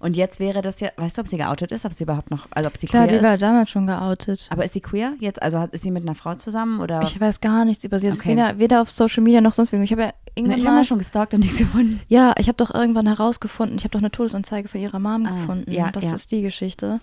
[0.00, 2.46] Und jetzt wäre das ja, weißt du, ob sie geoutet ist, ob sie überhaupt noch,
[2.50, 3.42] also ob sie Klar, queer die war ist?
[3.42, 4.48] damals schon geoutet.
[4.50, 5.40] Aber ist sie queer jetzt?
[5.42, 7.02] Also hat, ist sie mit einer Frau zusammen oder?
[7.02, 8.08] Ich weiß gar nichts über sie.
[8.08, 8.30] Ist Okay.
[8.30, 9.84] weder, weder auf Social Media noch sonst irgendwie.
[9.84, 12.00] Ich habe ja irgendwann ich habe mal schon gestalkt und nichts gefunden.
[12.08, 15.32] Ja, ich habe doch irgendwann herausgefunden, ich habe doch eine Todesanzeige von ihrer Mom Ah,
[15.32, 15.70] gefunden.
[15.70, 16.14] ja, das ja.
[16.14, 17.00] ist die Geschichte.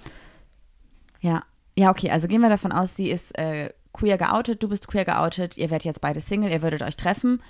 [1.21, 1.43] Ja.
[1.77, 5.05] Ja, okay, also gehen wir davon aus, sie ist äh, queer geoutet, du bist queer
[5.05, 7.41] geoutet, ihr werdet jetzt beide Single, ihr würdet euch treffen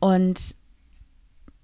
[0.00, 0.56] und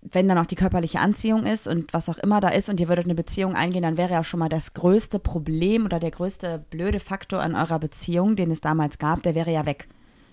[0.02, 2.88] wenn dann auch die körperliche Anziehung ist und was auch immer da ist und ihr
[2.88, 6.64] würdet eine Beziehung eingehen, dann wäre ja schon mal das größte Problem oder der größte
[6.70, 9.86] blöde Faktor an eurer Beziehung, den es damals gab, der wäre ja weg.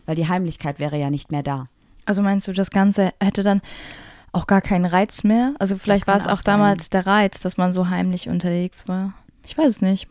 [0.08, 1.68] Weil die Heimlichkeit wäre ja nicht mehr da.
[2.06, 3.62] Also meinst du, das Ganze hätte dann
[4.32, 5.54] auch gar keinen Reiz mehr?
[5.60, 9.14] Also vielleicht war es auch auch damals der Reiz, dass man so heimlich unterwegs war.
[9.46, 10.08] Ich weiß es nicht.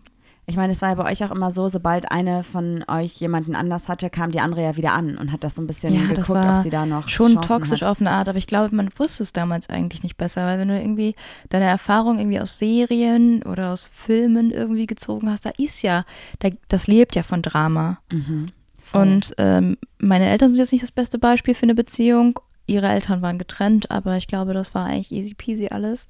[0.49, 3.55] Ich meine, es war ja bei euch auch immer so, sobald eine von euch jemanden
[3.55, 6.07] anders hatte, kam die andere ja wieder an und hat das so ein bisschen Ja,
[6.07, 7.89] geguckt, ob sie da noch Schon Chancen toxisch hat.
[7.89, 10.69] auf eine Art, aber ich glaube, man wusste es damals eigentlich nicht besser, weil wenn
[10.69, 11.15] du irgendwie
[11.51, 16.05] deine Erfahrung irgendwie aus Serien oder aus Filmen irgendwie gezogen hast, da ist ja,
[16.39, 17.99] da, das lebt ja von Drama.
[18.11, 18.47] Mhm.
[18.95, 22.41] Und ähm, meine Eltern sind jetzt nicht das beste Beispiel für eine Beziehung.
[22.67, 26.09] Ihre Eltern waren getrennt, aber ich glaube, das war eigentlich easy peasy alles.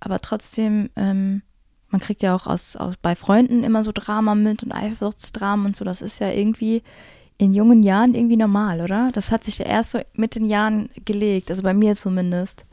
[0.00, 1.42] Aber trotzdem, ähm,
[1.90, 5.76] man kriegt ja auch aus, aus bei Freunden immer so Drama mit und Eifersuchtsdramen und
[5.76, 5.84] so.
[5.84, 6.82] Das ist ja irgendwie
[7.38, 9.10] in jungen Jahren irgendwie normal, oder?
[9.12, 12.64] Das hat sich ja erst so mit den Jahren gelegt, also bei mir zumindest.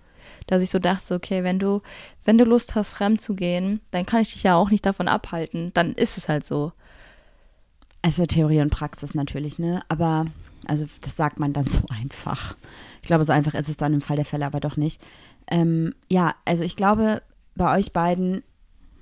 [0.47, 1.81] Dass ich so dachte, okay, wenn du,
[2.25, 5.07] wenn du Lust hast, fremd zu gehen, dann kann ich dich ja auch nicht davon
[5.07, 5.71] abhalten.
[5.73, 6.73] Dann ist es halt so.
[8.01, 9.81] Also Theorie und Praxis natürlich, ne?
[9.87, 10.25] Aber,
[10.67, 12.55] also das sagt man dann so einfach.
[13.01, 15.01] Ich glaube, so einfach ist es dann im Fall der Fälle aber doch nicht.
[15.49, 17.21] Ähm, ja, also ich glaube,
[17.55, 18.43] bei euch beiden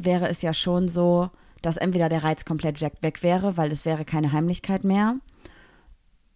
[0.06, 1.30] wäre es ja schon so,
[1.62, 5.16] dass entweder der Reiz komplett weg, weg wäre, weil es wäre keine Heimlichkeit mehr.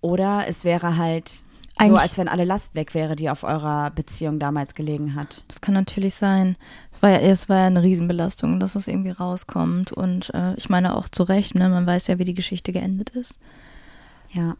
[0.02, 1.46] Oder es wäre halt so,
[1.78, 5.44] Eigentlich- als wenn alle Last weg wäre, die auf eurer Beziehung damals gelegen hat.
[5.48, 6.56] Das kann natürlich sein.
[6.94, 9.92] Es war ja, es war ja eine Riesenbelastung, dass es irgendwie rauskommt.
[9.92, 11.68] Und äh, ich meine auch zu Recht, ne?
[11.68, 13.40] Man weiß ja, wie die Geschichte geendet ist.
[14.32, 14.56] Ja.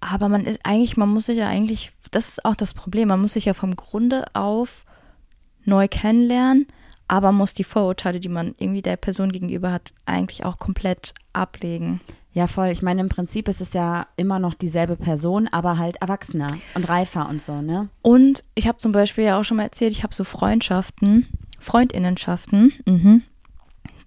[0.00, 3.20] Aber man ist eigentlich, man muss sich ja eigentlich, das ist auch das Problem, man
[3.20, 4.84] muss sich ja vom Grunde auf
[5.64, 6.66] neu kennenlernen,
[7.08, 12.00] aber muss die Vorurteile, die man irgendwie der Person gegenüber hat, eigentlich auch komplett ablegen.
[12.32, 12.68] Ja, voll.
[12.68, 16.88] Ich meine, im Prinzip ist es ja immer noch dieselbe Person, aber halt erwachsener und
[16.88, 17.88] reifer und so, ne?
[18.02, 21.26] Und ich habe zum Beispiel ja auch schon mal erzählt, ich habe so Freundschaften,
[21.58, 23.22] Freundinnenschaften, mhm,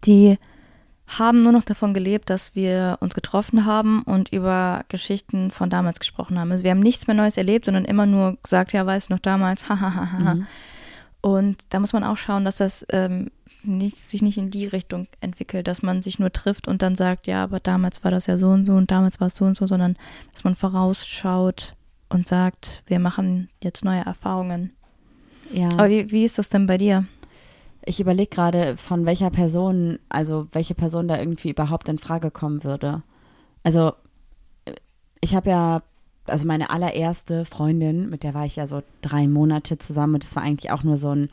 [0.03, 0.38] die
[1.07, 5.99] haben nur noch davon gelebt, dass wir uns getroffen haben und über Geschichten von damals
[5.99, 6.51] gesprochen haben.
[6.51, 9.19] Also wir haben nichts mehr Neues erlebt, sondern immer nur gesagt, ja, weißt du noch
[9.19, 10.38] damals, hahaha.
[11.21, 13.29] Und da muss man auch schauen, dass das ähm,
[13.63, 17.27] nicht, sich nicht in die Richtung entwickelt, dass man sich nur trifft und dann sagt,
[17.27, 19.58] ja, aber damals war das ja so und so und damals war es so und
[19.58, 19.97] so, sondern
[20.32, 21.75] dass man vorausschaut
[22.08, 24.71] und sagt, wir machen jetzt neue Erfahrungen.
[25.51, 25.67] Ja.
[25.73, 27.05] Aber wie, wie ist das denn bei dir?
[27.86, 32.63] Ich überlege gerade, von welcher Person, also welche Person da irgendwie überhaupt in Frage kommen
[32.63, 33.03] würde.
[33.63, 33.93] Also
[35.21, 35.82] ich habe ja,
[36.29, 40.35] also meine allererste Freundin, mit der war ich ja so drei Monate zusammen und das
[40.35, 41.29] war eigentlich auch nur so ein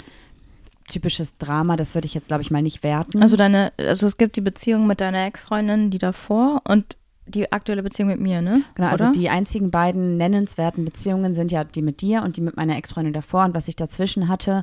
[0.89, 3.21] typisches Drama, das würde ich jetzt, glaube ich, mal nicht werten.
[3.21, 7.83] Also deine, also es gibt die Beziehung mit deiner Ex-Freundin, die davor und die aktuelle
[7.83, 8.63] Beziehung mit mir, ne?
[8.77, 9.13] Genau, also Oder?
[9.13, 13.13] die einzigen beiden nennenswerten Beziehungen sind ja die mit dir und die mit meiner Ex-Freundin
[13.13, 13.45] davor.
[13.45, 14.63] Und was ich dazwischen hatte,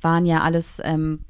[0.00, 1.20] waren ja alles, ähm,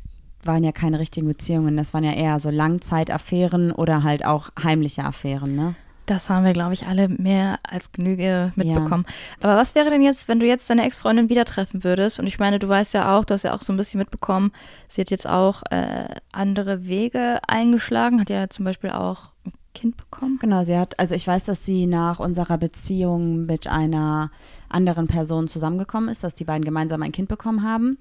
[0.45, 1.77] waren ja keine richtigen Beziehungen.
[1.77, 5.75] Das waren ja eher so Langzeitaffären oder halt auch heimliche Affären, ne?
[6.11, 9.07] Das haben wir, glaube ich, alle mehr als Genüge mitbekommen.
[9.41, 12.19] Aber was wäre denn jetzt, wenn du jetzt deine Ex-Freundin wieder treffen würdest?
[12.19, 14.51] Und ich meine, du weißt ja auch, du hast ja auch so ein bisschen mitbekommen,
[14.89, 19.97] sie hat jetzt auch äh, andere Wege eingeschlagen, hat ja zum Beispiel auch ein Kind
[19.97, 20.41] bekommen.
[20.41, 24.33] Genau, sie hat, also ich weiß, dass sie nach unserer Beziehung mit einer
[24.69, 27.99] anderen Person zusammengekommen ist, dass die beiden gemeinsam ein Kind bekommen haben.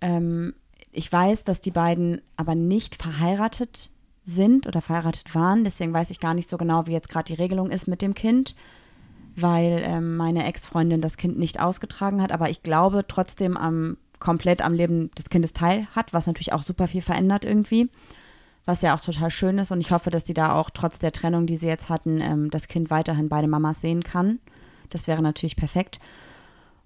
[0.00, 0.54] Ähm,
[0.92, 3.90] ich weiß, dass die beiden aber nicht verheiratet
[4.24, 7.40] sind oder verheiratet waren, deswegen weiß ich gar nicht so genau, wie jetzt gerade die
[7.40, 8.54] Regelung ist mit dem Kind,
[9.36, 14.62] weil ähm, meine Ex-Freundin das Kind nicht ausgetragen hat, aber ich glaube trotzdem am komplett
[14.62, 17.90] am Leben des Kindes teil hat, was natürlich auch super viel verändert irgendwie
[18.64, 19.72] was ja auch total schön ist.
[19.72, 22.50] Und ich hoffe, dass die da auch trotz der Trennung, die sie jetzt hatten, ähm,
[22.50, 24.38] das Kind weiterhin beide Mamas sehen kann.
[24.90, 25.98] Das wäre natürlich perfekt.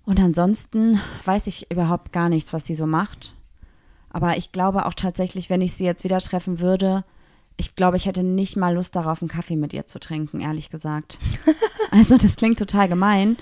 [0.04, 3.34] Und ansonsten weiß ich überhaupt gar nichts, was sie so macht.
[4.10, 7.04] Aber ich glaube auch tatsächlich, wenn ich sie jetzt wieder treffen würde,
[7.56, 10.70] ich glaube, ich hätte nicht mal Lust darauf, einen Kaffee mit ihr zu trinken, ehrlich
[10.70, 11.18] gesagt.
[11.90, 13.36] also das klingt total gemein.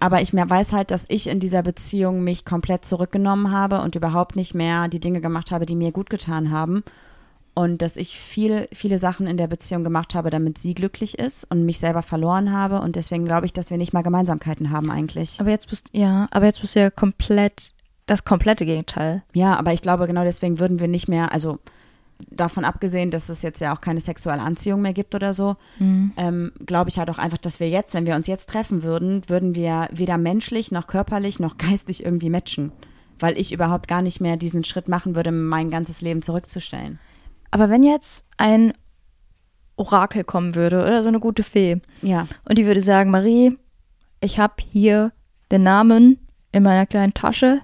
[0.00, 4.36] Aber ich weiß halt, dass ich in dieser Beziehung mich komplett zurückgenommen habe und überhaupt
[4.36, 6.84] nicht mehr die Dinge gemacht habe, die mir gut getan haben
[7.58, 11.44] und dass ich viel, viele Sachen in der Beziehung gemacht habe, damit sie glücklich ist
[11.50, 12.80] und mich selber verloren habe.
[12.80, 15.40] Und deswegen glaube ich, dass wir nicht mal Gemeinsamkeiten haben eigentlich.
[15.40, 17.72] Aber jetzt bist ja, aber jetzt bist du ja komplett
[18.06, 19.24] das komplette Gegenteil.
[19.34, 21.58] Ja, aber ich glaube, genau deswegen würden wir nicht mehr, also
[22.30, 26.12] davon abgesehen, dass es jetzt ja auch keine sexuelle Anziehung mehr gibt oder so, Mhm.
[26.16, 29.22] ähm, glaube ich halt auch einfach, dass wir jetzt, wenn wir uns jetzt treffen würden,
[29.28, 32.72] würden wir weder menschlich noch körperlich noch geistig irgendwie matchen.
[33.20, 36.98] Weil ich überhaupt gar nicht mehr diesen Schritt machen würde, mein ganzes Leben zurückzustellen.
[37.50, 38.72] Aber wenn jetzt ein
[39.76, 43.56] Orakel kommen würde oder so eine gute Fee Ja, und die würde sagen, Marie,
[44.20, 45.12] ich habe hier
[45.50, 46.18] den Namen
[46.52, 47.60] in meiner kleinen Tasche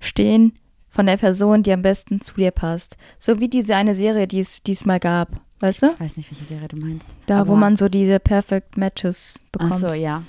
[0.00, 0.52] stehen
[0.92, 2.96] von der Person, die am besten zu dir passt.
[3.18, 5.28] So wie diese eine Serie, die es diesmal gab.
[5.58, 5.86] Weißt du?
[5.86, 7.06] ich weiß nicht, welche Serie du meinst.
[7.26, 9.80] Da, wo man so diese Perfect Matches Ach bekommt.
[9.80, 10.22] so, ja.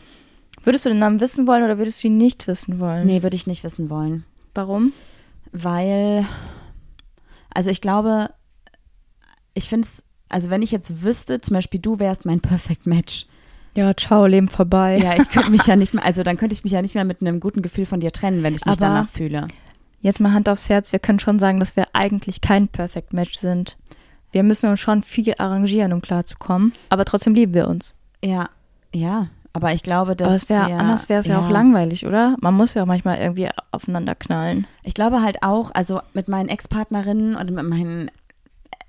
[0.64, 3.06] Würdest du den Namen wissen wollen oder würdest du ihn nicht wissen wollen?
[3.06, 4.24] Nee, würde ich nicht wissen wollen.
[4.56, 4.94] Warum?
[5.52, 6.26] Weil,
[7.54, 8.30] also ich glaube,
[9.54, 13.26] ich finde es, also wenn ich jetzt wüsste, zum Beispiel du wärst mein Perfect Match,
[13.76, 14.98] Ja, ciao, Leben vorbei.
[15.00, 17.04] ja, ich könnte mich ja nicht mehr, also dann könnte ich mich ja nicht mehr
[17.06, 19.48] mit einem guten Gefühl von dir trennen, wenn ich mich Aber- danach fühle.
[20.04, 23.36] Jetzt mal Hand aufs Herz, wir können schon sagen, dass wir eigentlich kein Perfect Match
[23.36, 23.78] sind.
[24.34, 26.74] Wir müssen uns schon viel arrangieren, um klarzukommen.
[26.90, 27.96] Aber trotzdem lieben wir uns.
[28.22, 28.50] Ja,
[28.94, 31.40] ja, aber ich glaube, dass Aber es wär, wir, anders wäre es ja.
[31.40, 32.36] auch langweilig, oder?
[32.42, 34.68] Man muss ja auch manchmal irgendwie aufeinander knallen.
[34.84, 38.12] Ich glaube halt auch, also mit meinen Ex-Partnerinnen und mit meinen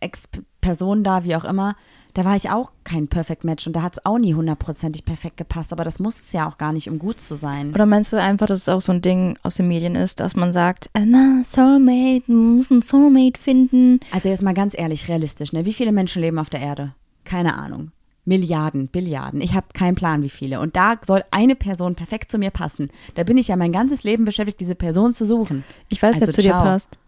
[0.01, 1.77] Ex-Personen da, wie auch immer,
[2.15, 5.37] da war ich auch kein Perfect Match und da hat es auch nie hundertprozentig perfekt
[5.37, 7.71] gepasst, aber das muss es ja auch gar nicht, um gut zu sein.
[7.75, 10.37] Oder meinst du einfach, dass es auch so ein Ding aus den Medien ist, dass
[10.37, 14.01] man sagt, na, Soulmate, man muss einen Soulmate finden.
[14.13, 15.65] Also jetzt mal ganz ehrlich, realistisch, ne?
[15.65, 16.95] Wie viele Menschen leben auf der Erde?
[17.25, 17.91] Keine Ahnung.
[18.27, 19.43] Milliarden, Billiarden.
[19.43, 20.61] Ich habe keinen Plan, wie viele.
[20.61, 22.89] Und da soll eine Person perfekt zu mir passen.
[23.17, 25.63] Da bin ich ja mein ganzes Leben beschäftigt, diese Person zu suchen.
[25.91, 26.63] Ich weiß, wer Also zu dir ciao.
[26.63, 26.99] passt.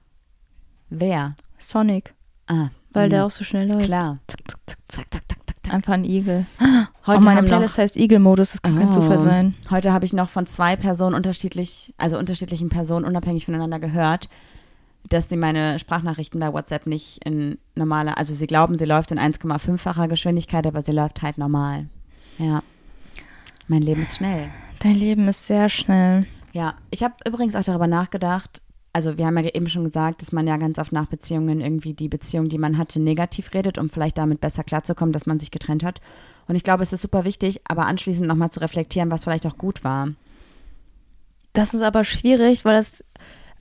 [0.91, 1.35] Wer?
[1.59, 2.13] Sonic,
[2.49, 3.85] Ah, weil der hm, auch so schnell läuft.
[3.85, 4.19] Klar.
[4.27, 4.79] Zack, zack, zack.
[4.89, 5.25] Zack, zack,
[5.63, 5.75] zack.
[5.75, 6.47] Einfach ein Igel.
[7.07, 8.93] Heute oh, meine Playlist heißt Igel-Modus, das kann kein Oh.
[8.93, 9.55] Zufall sein.
[9.71, 14.29] Heute habe ich noch von zwei Personen unterschiedlich, also unterschiedlichen Personen unabhängig voneinander gehört,
[15.09, 19.19] dass sie meine Sprachnachrichten bei WhatsApp nicht in normaler, also sie glauben, sie läuft in
[19.19, 21.87] 1,5-facher Geschwindigkeit, aber sie läuft halt normal.
[22.39, 22.63] Ja.
[23.69, 24.49] Mein Leben ist schnell.
[24.81, 26.27] Dein Leben ist sehr schnell.
[26.53, 28.63] Ja, ich habe übrigens auch darüber nachgedacht,
[28.97, 31.93] also wir haben ja eben schon gesagt, dass man ja ganz oft nach Beziehungen irgendwie
[31.93, 35.51] die Beziehung, die man hatte, negativ redet, um vielleicht damit besser klarzukommen, dass man sich
[35.51, 36.01] getrennt hat.
[36.49, 39.59] Und ich glaube, es ist super wichtig, aber anschließend nochmal zu reflektieren, was vielleicht auch
[39.59, 40.09] gut war.
[41.53, 43.05] Das ist aber schwierig, weil das.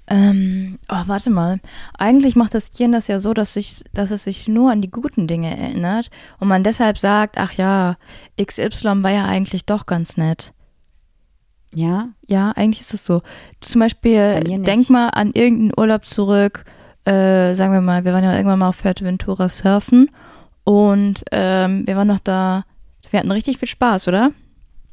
[0.08, 1.60] Ähm, oh, warte mal.
[1.98, 4.91] Eigentlich macht das Gehirn das ja so, dass, sich, dass es sich nur an die
[4.91, 7.98] guten Dinge erinnert und man deshalb sagt, ach ja,
[8.41, 10.54] XY war ja eigentlich doch ganz nett.
[11.76, 13.22] Ja, Ja, eigentlich ist es so.
[13.62, 16.64] Zum Beispiel, Bei denk mal an irgendeinen Urlaub zurück.
[17.04, 20.10] Äh, sagen wir mal, wir waren ja irgendwann mal auf Fuerteventura surfen
[20.64, 22.64] und ähm, wir waren noch da.
[23.12, 24.32] Wir hatten richtig viel Spaß, oder?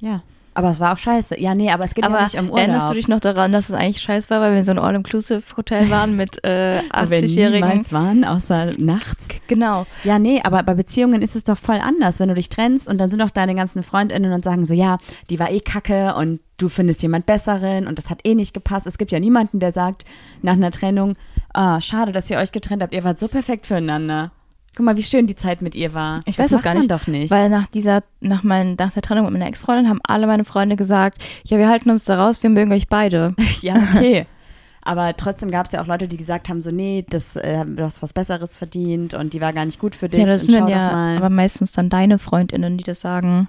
[0.00, 0.22] ja.
[0.54, 1.40] Aber es war auch scheiße.
[1.40, 2.58] Ja, nee, aber es geht Aber ja nicht um Urlaub.
[2.58, 4.78] erinnerst du dich noch daran, dass es eigentlich scheiße war, weil wir in so ein
[4.78, 7.66] All-Inclusive-Hotel waren mit äh, Wo wir 80-Jährigen?
[7.68, 9.28] niemals waren, außer nachts.
[9.48, 9.86] Genau.
[10.04, 12.98] Ja, nee, aber bei Beziehungen ist es doch voll anders, wenn du dich trennst und
[12.98, 14.98] dann sind auch deine ganzen Freundinnen und sagen so, ja,
[15.30, 18.86] die war eh kacke und du findest jemand besseren und das hat eh nicht gepasst.
[18.86, 20.04] Es gibt ja niemanden, der sagt
[20.42, 21.16] nach einer Trennung,
[21.54, 24.32] ah, schade, dass ihr euch getrennt habt, ihr wart so perfekt füreinander.
[24.74, 26.20] Guck mal, wie schön die Zeit mit ihr war.
[26.24, 26.90] Ich das weiß es gar nicht.
[26.90, 27.30] doch nicht.
[27.30, 30.76] Weil nach dieser, nach, mein, nach der Trennung mit meiner Ex-Freundin haben alle meine Freunde
[30.76, 33.34] gesagt, ja, wir halten uns da raus, wir mögen euch beide.
[33.60, 34.26] ja, okay.
[34.84, 37.84] Aber trotzdem gab es ja auch Leute, die gesagt haben, so, nee, das, äh, du
[37.84, 40.20] hast was Besseres verdient und die war gar nicht gut für dich.
[40.20, 41.16] Ja, das sind dann ja mal.
[41.18, 43.48] aber meistens dann deine Freundinnen, die das sagen.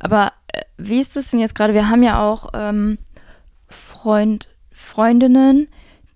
[0.00, 1.72] Aber äh, wie ist das denn jetzt gerade?
[1.72, 2.98] Wir haben ja auch ähm,
[3.68, 5.68] Freund, Freundinnen,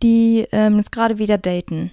[0.02, 1.92] die ähm, jetzt gerade wieder daten.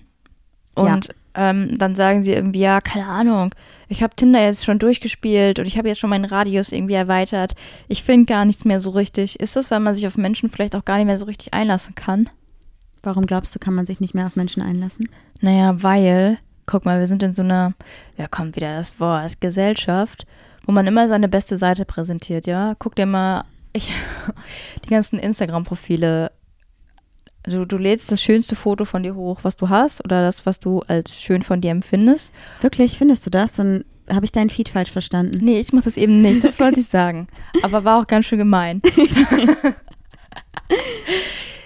[0.73, 3.54] Und ähm, dann sagen sie irgendwie, ja, keine Ahnung,
[3.88, 7.54] ich habe Tinder jetzt schon durchgespielt und ich habe jetzt schon meinen Radius irgendwie erweitert.
[7.88, 9.39] Ich finde gar nichts mehr so richtig.
[9.39, 11.93] Ist das, weil man sich auf Menschen vielleicht auch gar nicht mehr so richtig einlassen
[11.93, 12.30] kann?
[13.04, 15.08] Warum glaubst du, kann man sich nicht mehr auf Menschen einlassen?
[15.39, 17.73] Naja, weil, guck mal, wir sind in so einer,
[18.17, 20.26] ja, kommt wieder das Wort, Gesellschaft,
[20.65, 22.73] wo man immer seine beste Seite präsentiert, ja.
[22.80, 23.93] Guck dir mal, ich,
[24.84, 26.32] die ganzen Instagram-Profile.
[27.47, 30.60] Also du lädst das schönste Foto von dir hoch, was du hast, oder das, was
[30.60, 32.33] du als schön von dir empfindest.
[32.60, 33.53] Wirklich, findest du das?
[33.53, 35.39] Dann habe ich deinen Feed falsch verstanden.
[35.41, 37.27] Nee, ich mach das eben nicht, das wollte ich sagen.
[37.63, 38.81] Aber war auch ganz schön gemein.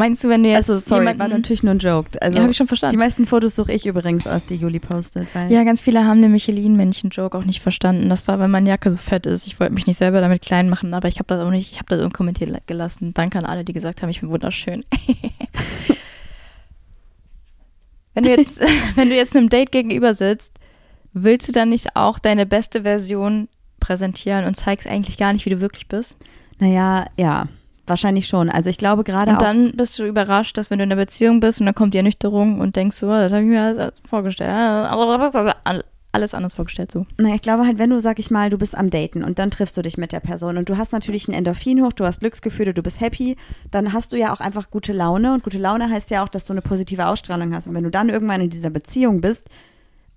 [0.00, 2.10] Meinst du, wenn du jetzt Also, sorry, jemanden, war natürlich nur ein Joke.
[2.22, 2.96] Also, ja, habe ich schon die verstanden.
[2.96, 5.28] meisten Fotos suche ich übrigens aus, die Juli postet.
[5.50, 8.08] Ja, ganz viele haben den Michelin-Männchen-Joke auch nicht verstanden.
[8.08, 9.46] Das war, weil meine Jacke so fett ist.
[9.46, 11.80] Ich wollte mich nicht selber damit klein machen, aber ich habe das auch nicht, ich
[11.80, 13.12] habe das unkommentiert gelassen.
[13.12, 14.86] Danke an alle, die gesagt haben, ich bin wunderschön.
[18.14, 18.62] wenn du jetzt,
[18.94, 20.54] wenn du jetzt einem Date gegenüber sitzt,
[21.12, 23.48] willst du dann nicht auch deine beste Version
[23.80, 26.16] präsentieren und zeigst eigentlich gar nicht, wie du wirklich bist?
[26.58, 27.48] Naja, ja,
[27.90, 28.48] wahrscheinlich schon.
[28.48, 31.40] Also ich glaube gerade Und dann bist du überrascht, dass wenn du in einer Beziehung
[31.40, 33.92] bist und dann kommt die Ernüchterung und denkst so, oh, das habe ich mir alles
[34.08, 34.50] vorgestellt.
[36.12, 37.06] Alles anders vorgestellt so.
[37.18, 39.52] Naja, ich glaube halt, wenn du, sag ich mal, du bist am Daten und dann
[39.52, 42.18] triffst du dich mit der Person und du hast natürlich ein Endorphin hoch, du hast
[42.18, 43.36] Glücksgefühle, du bist happy,
[43.70, 46.44] dann hast du ja auch einfach gute Laune und gute Laune heißt ja auch, dass
[46.44, 47.68] du eine positive Ausstrahlung hast.
[47.68, 49.48] Und wenn du dann irgendwann in dieser Beziehung bist,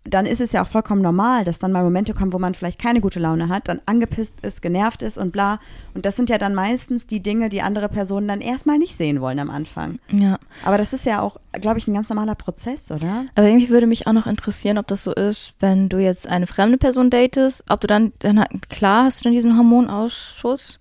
[0.05, 2.79] dann ist es ja auch vollkommen normal, dass dann mal Momente kommen, wo man vielleicht
[2.79, 5.59] keine gute Laune hat, dann angepisst ist, genervt ist und bla.
[5.93, 9.21] Und das sind ja dann meistens die Dinge, die andere Personen dann erstmal nicht sehen
[9.21, 9.99] wollen am Anfang.
[10.11, 10.39] Ja.
[10.65, 13.25] Aber das ist ja auch, glaube ich, ein ganz normaler Prozess, oder?
[13.35, 16.47] Aber irgendwie würde mich auch noch interessieren, ob das so ist, wenn du jetzt eine
[16.47, 20.79] fremde Person datest, ob du dann, dann klar hast du dann diesen Hormonausschuss,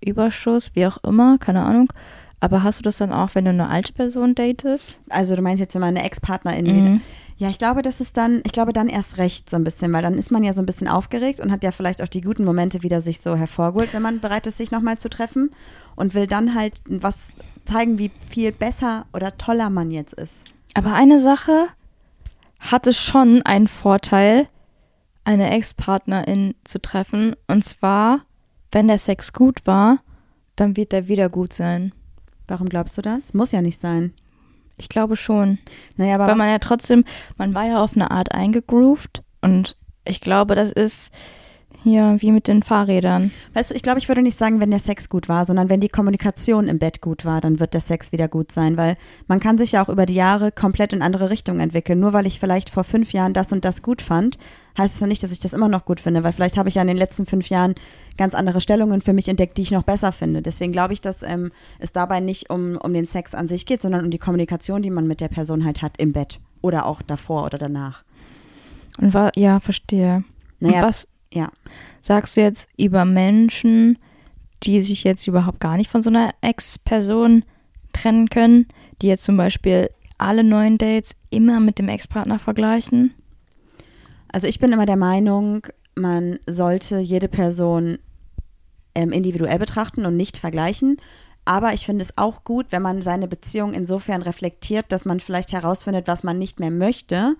[0.00, 1.92] Überschuss, wie auch immer, keine Ahnung.
[2.42, 4.98] Aber hast du das dann auch, wenn du eine alte Person datest?
[5.10, 7.00] Also du meinst jetzt, wenn man eine Ex-Partnerin Mhm.
[7.40, 10.02] Ja, ich glaube, das ist dann, ich glaube dann erst recht so ein bisschen, weil
[10.02, 12.44] dann ist man ja so ein bisschen aufgeregt und hat ja vielleicht auch die guten
[12.44, 15.50] Momente wieder sich so hervorgeholt, wenn man bereit ist, sich nochmal zu treffen
[15.96, 20.44] und will dann halt was zeigen, wie viel besser oder toller man jetzt ist.
[20.74, 21.68] Aber eine Sache
[22.58, 24.46] hatte schon einen Vorteil,
[25.24, 27.36] eine Ex-Partnerin zu treffen.
[27.48, 28.20] Und zwar,
[28.70, 30.00] wenn der Sex gut war,
[30.56, 31.94] dann wird der wieder gut sein.
[32.48, 33.32] Warum glaubst du das?
[33.32, 34.12] Muss ja nicht sein.
[34.80, 35.58] Ich glaube schon.
[35.96, 37.04] Naja, aber Weil man ja trotzdem,
[37.36, 41.12] man war ja auf eine Art eingegroovt und ich glaube, das ist
[41.82, 43.30] hier wie mit den Fahrrädern.
[43.54, 45.80] weißt du, ich glaube, ich würde nicht sagen, wenn der Sex gut war, sondern wenn
[45.80, 49.40] die Kommunikation im Bett gut war, dann wird der Sex wieder gut sein, weil man
[49.40, 52.00] kann sich ja auch über die Jahre komplett in andere Richtungen entwickeln.
[52.00, 54.38] Nur weil ich vielleicht vor fünf Jahren das und das gut fand,
[54.76, 56.76] heißt es ja nicht, dass ich das immer noch gut finde, weil vielleicht habe ich
[56.76, 57.74] ja in den letzten fünf Jahren
[58.16, 60.42] ganz andere Stellungen für mich entdeckt, die ich noch besser finde.
[60.42, 63.82] Deswegen glaube ich, dass ähm, es dabei nicht um, um den Sex an sich geht,
[63.82, 67.02] sondern um die Kommunikation, die man mit der Person halt hat im Bett oder auch
[67.02, 68.04] davor oder danach.
[68.98, 70.24] Und war, ja, verstehe.
[70.58, 71.50] Naja, und was ja.
[72.00, 73.98] sagst du jetzt über Menschen,
[74.62, 77.44] die sich jetzt überhaupt gar nicht von so einer Ex-Person
[77.92, 78.66] trennen können,
[79.00, 83.14] die jetzt zum Beispiel alle neuen Dates immer mit dem Ex-Partner vergleichen?
[84.32, 87.98] Also ich bin immer der Meinung, man sollte jede Person
[88.94, 90.98] ähm, individuell betrachten und nicht vergleichen.
[91.44, 95.52] Aber ich finde es auch gut, wenn man seine Beziehung insofern reflektiert, dass man vielleicht
[95.52, 97.34] herausfindet, was man nicht mehr möchte.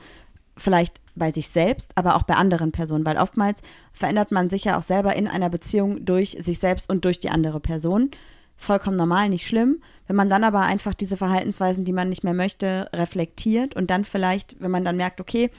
[0.61, 4.77] Vielleicht bei sich selbst, aber auch bei anderen Personen, weil oftmals verändert man sich ja
[4.77, 8.11] auch selber in einer Beziehung durch sich selbst und durch die andere Person.
[8.57, 9.81] Vollkommen normal, nicht schlimm.
[10.07, 14.05] Wenn man dann aber einfach diese Verhaltensweisen, die man nicht mehr möchte, reflektiert und dann
[14.05, 15.51] vielleicht, wenn man dann merkt, okay,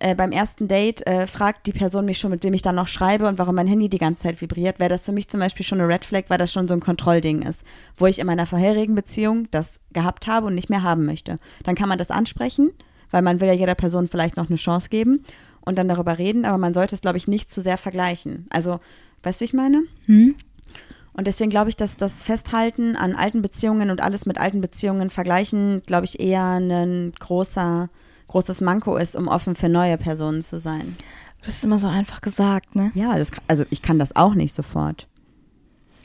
[0.00, 2.88] äh, beim ersten Date äh, fragt die Person mich schon, mit wem ich dann noch
[2.88, 5.64] schreibe und warum mein Handy die ganze Zeit vibriert, wäre das für mich zum Beispiel
[5.64, 7.62] schon eine Red Flag, weil das schon so ein Kontrollding ist,
[7.96, 11.38] wo ich in meiner vorherigen Beziehung das gehabt habe und nicht mehr haben möchte.
[11.62, 12.72] Dann kann man das ansprechen,
[13.10, 15.24] weil man will ja jeder Person vielleicht noch eine Chance geben
[15.60, 18.46] und dann darüber reden, aber man sollte es, glaube ich, nicht zu sehr vergleichen.
[18.50, 18.80] Also,
[19.22, 19.82] weißt du, wie ich meine?
[20.06, 20.34] Hm?
[21.12, 25.10] Und deswegen glaube ich, dass das Festhalten an alten Beziehungen und alles mit alten Beziehungen
[25.10, 27.90] vergleichen, glaube ich, eher ein großer,
[28.28, 30.96] großes Manko ist, um offen für neue Personen zu sein.
[31.42, 32.92] Das ist immer so einfach gesagt, ne?
[32.94, 35.08] Ja, das, also ich kann das auch nicht sofort.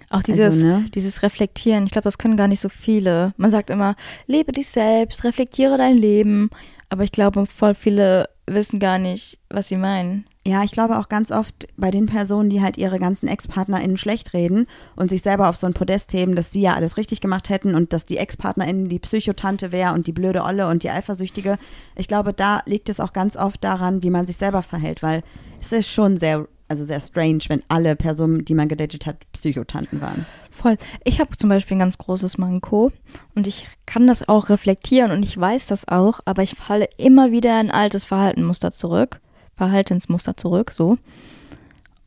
[0.09, 0.85] Auch dieses, Also, ne?
[0.93, 3.33] dieses Reflektieren, ich glaube, das können gar nicht so viele.
[3.37, 3.95] Man sagt immer,
[4.27, 6.49] lebe dich selbst, reflektiere dein Leben.
[6.95, 10.25] Aber ich glaube, voll viele wissen gar nicht, was sie meinen.
[10.45, 14.33] Ja, ich glaube auch ganz oft bei den Personen, die halt ihre ganzen Ex-PartnerInnen schlecht
[14.33, 17.49] reden und sich selber auf so ein Podest heben, dass sie ja alles richtig gemacht
[17.49, 21.57] hätten und dass die Ex-PartnerInnen die Psychotante wäre und die blöde Olle und die Eifersüchtige.
[21.97, 25.21] Ich glaube, da liegt es auch ganz oft daran, wie man sich selber verhält, weil
[25.59, 30.01] es ist schon sehr, also sehr strange, wenn alle Personen, die man gedatet hat, Psychotanten
[30.01, 30.25] waren.
[30.51, 30.77] Voll.
[31.03, 32.91] Ich habe zum Beispiel ein ganz großes Manko
[33.35, 37.31] und ich kann das auch reflektieren und ich weiß das auch, aber ich falle immer
[37.31, 39.19] wieder in altes Verhaltenmuster zurück.
[39.55, 40.97] Verhaltensmuster zurück, so.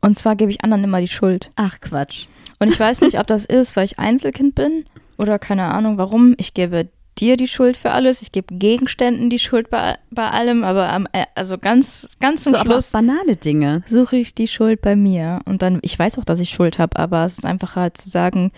[0.01, 1.51] Und zwar gebe ich anderen immer die Schuld.
[1.55, 2.27] Ach Quatsch.
[2.59, 4.85] Und ich weiß nicht, ob das ist, weil ich Einzelkind bin
[5.17, 6.35] oder keine Ahnung warum.
[6.37, 6.89] Ich gebe
[7.19, 11.07] dir die Schuld für alles, ich gebe Gegenständen die Schuld bei, bei allem, aber am,
[11.11, 13.83] äh, also ganz, ganz zum So, Schluss banale Dinge.
[13.85, 15.41] suche ich die Schuld bei mir.
[15.45, 18.09] Und dann, ich weiß auch, dass ich Schuld habe, aber es ist einfach halt zu
[18.09, 18.51] sagen,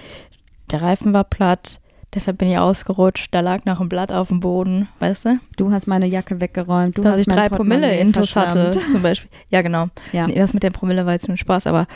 [0.71, 1.79] der Reifen war platt,
[2.13, 5.39] deshalb bin ich ausgerutscht, da lag noch ein Blatt auf dem Boden, weißt du?
[5.57, 9.29] Du hast meine Jacke weggeräumt, du dass hast ich drei Promille intus hatte, zum Beispiel.
[9.49, 9.87] Ja, genau.
[10.11, 10.27] Ja.
[10.27, 11.87] Nee, das mit der Promille war jetzt nur Spaß, aber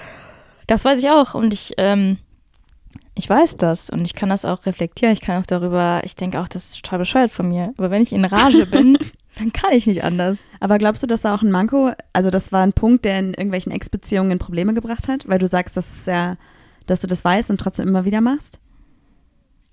[0.68, 2.18] das weiß ich auch und ich, ähm,
[3.18, 5.14] ich weiß das und ich kann das auch reflektieren.
[5.14, 7.74] Ich kann auch darüber, ich denke auch, das ist total bescheuert von mir.
[7.78, 8.98] Aber wenn ich in Rage bin,
[9.38, 10.48] dann kann ich nicht anders.
[10.60, 11.92] Aber glaubst du, das war auch ein Manko?
[12.12, 15.28] Also das war ein Punkt, der in irgendwelchen Ex-Beziehungen Probleme gebracht hat?
[15.28, 16.36] Weil du sagst, dass, ja,
[16.88, 18.60] dass du das weißt und trotzdem immer wieder machst?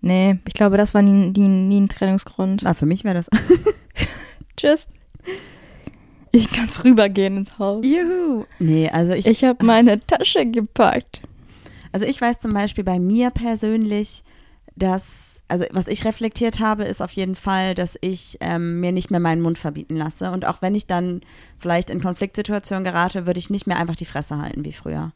[0.00, 2.62] Nee, ich glaube, das war nie, nie, nie ein Trennungsgrund.
[2.62, 3.28] Na, für mich wäre das.
[4.56, 4.88] Tschüss.
[6.30, 7.84] Ich kann's rübergehen ins Haus.
[7.84, 8.44] Juhu.
[8.58, 11.22] Nee, also ich, Ich habe meine Tasche gepackt.
[11.92, 14.24] Also ich weiß zum Beispiel bei mir persönlich,
[14.76, 19.10] dass, also was ich reflektiert habe, ist auf jeden Fall, dass ich ähm, mir nicht
[19.10, 20.30] mehr meinen Mund verbieten lasse.
[20.30, 21.20] Und auch wenn ich dann
[21.58, 25.12] vielleicht in Konfliktsituationen gerate, würde ich nicht mehr einfach die Fresse halten wie früher.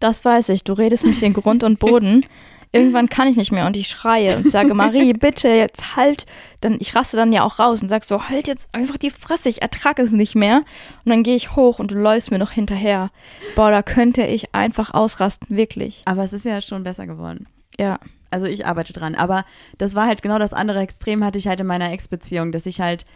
[0.00, 0.64] Das weiß ich.
[0.64, 2.26] Du redest mich in Grund und Boden.
[2.72, 6.26] Irgendwann kann ich nicht mehr und ich schreie und sage, Marie, bitte jetzt halt.
[6.60, 9.48] Dann, ich raste dann ja auch raus und sag so, halt jetzt einfach die Fresse,
[9.48, 10.64] ich ertrage es nicht mehr.
[11.04, 13.12] Und dann gehe ich hoch und du läufst mir noch hinterher.
[13.54, 16.02] Boah, da könnte ich einfach ausrasten, wirklich.
[16.06, 17.46] Aber es ist ja schon besser geworden.
[17.78, 18.00] Ja.
[18.32, 19.14] Also ich arbeite dran.
[19.14, 19.44] Aber
[19.78, 22.80] das war halt genau das andere Extrem hatte ich halt in meiner Ex-Beziehung, dass ich
[22.80, 23.06] halt,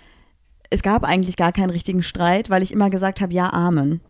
[0.70, 4.00] es gab eigentlich gar keinen richtigen Streit, weil ich immer gesagt habe, ja, Amen.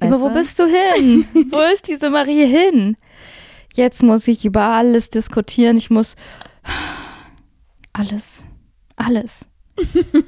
[0.00, 0.38] Aber wo Weißt du?
[0.38, 1.24] bist du hin?
[1.50, 2.96] wo ist diese Marie hin?
[3.74, 5.76] Jetzt muss ich über alles diskutieren.
[5.76, 6.16] Ich muss
[7.92, 8.42] alles,
[8.96, 9.46] alles.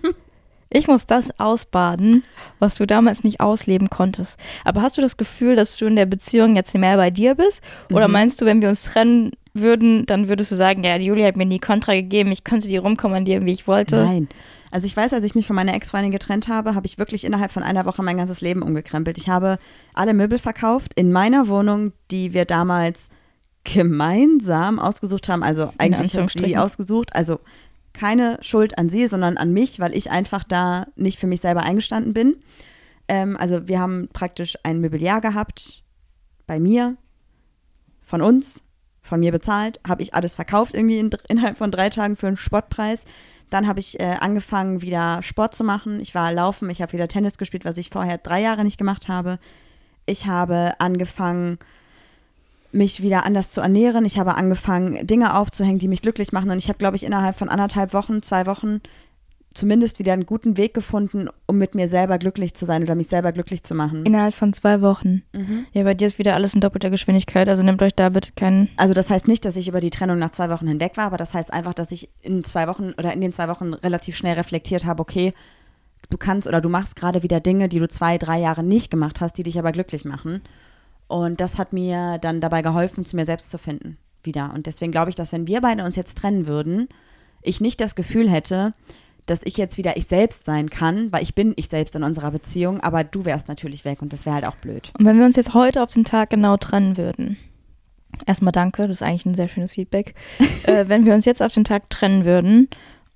[0.70, 2.24] Ich muss das ausbaden,
[2.58, 4.38] was du damals nicht ausleben konntest.
[4.66, 7.62] Aber hast du das Gefühl, dass du in der Beziehung jetzt mehr bei dir bist?
[7.90, 8.12] Oder Mhm.
[8.12, 11.38] meinst du, wenn wir uns trennen würden, dann würdest du sagen, ja, die Julia hat
[11.38, 13.96] mir nie Kontra gegeben, ich könnte die rumkommandieren, wie ich wollte?
[14.04, 14.28] Nein.
[14.70, 17.50] Also ich weiß, als ich mich von meiner Ex-Freundin getrennt habe, habe ich wirklich innerhalb
[17.50, 19.18] von einer Woche mein ganzes Leben umgekrempelt.
[19.18, 19.58] Ich habe
[19.94, 23.08] alle Möbel verkauft in meiner Wohnung, die wir damals
[23.64, 25.42] gemeinsam ausgesucht haben.
[25.42, 27.14] Also eigentlich habe ich die ausgesucht.
[27.14, 27.40] Also
[27.92, 31.62] keine Schuld an sie, sondern an mich, weil ich einfach da nicht für mich selber
[31.62, 32.36] eingestanden bin.
[33.08, 35.82] Ähm, also wir haben praktisch ein Möbeljahr gehabt
[36.46, 36.96] bei mir,
[38.02, 38.62] von uns,
[39.02, 42.36] von mir bezahlt, habe ich alles verkauft irgendwie in, innerhalb von drei Tagen für einen
[42.36, 43.02] Spottpreis.
[43.50, 46.00] Dann habe ich äh, angefangen, wieder Sport zu machen.
[46.00, 49.08] Ich war laufen, ich habe wieder Tennis gespielt, was ich vorher drei Jahre nicht gemacht
[49.08, 49.38] habe.
[50.06, 51.58] Ich habe angefangen,
[52.72, 54.04] mich wieder anders zu ernähren.
[54.04, 56.50] Ich habe angefangen, Dinge aufzuhängen, die mich glücklich machen.
[56.50, 58.80] Und ich habe, glaube ich, innerhalb von anderthalb Wochen, zwei Wochen
[59.54, 63.08] zumindest wieder einen guten Weg gefunden, um mit mir selber glücklich zu sein oder mich
[63.08, 64.04] selber glücklich zu machen.
[64.04, 65.22] Innerhalb von zwei Wochen.
[65.32, 65.66] Mhm.
[65.72, 68.68] Ja, bei dir ist wieder alles in doppelter Geschwindigkeit, also nehmt euch da bitte keinen.
[68.76, 71.16] Also das heißt nicht, dass ich über die Trennung nach zwei Wochen hinweg war, aber
[71.16, 74.34] das heißt einfach, dass ich in zwei Wochen oder in den zwei Wochen relativ schnell
[74.34, 75.32] reflektiert habe, okay,
[76.10, 79.20] du kannst oder du machst gerade wieder Dinge, die du zwei, drei Jahre nicht gemacht
[79.20, 80.42] hast, die dich aber glücklich machen.
[81.08, 84.52] Und das hat mir dann dabei geholfen, zu mir selbst zu finden wieder.
[84.54, 86.88] Und deswegen glaube ich, dass wenn wir beide uns jetzt trennen würden,
[87.42, 88.74] ich nicht das Gefühl hätte,
[89.30, 92.30] dass ich jetzt wieder ich selbst sein kann, weil ich bin ich selbst in unserer
[92.30, 94.92] Beziehung, aber du wärst natürlich weg und das wäre halt auch blöd.
[94.98, 97.36] Und wenn wir uns jetzt heute auf den Tag genau trennen würden,
[98.26, 100.14] erstmal danke, das ist eigentlich ein sehr schönes Feedback.
[100.64, 102.68] äh, wenn wir uns jetzt auf den Tag trennen würden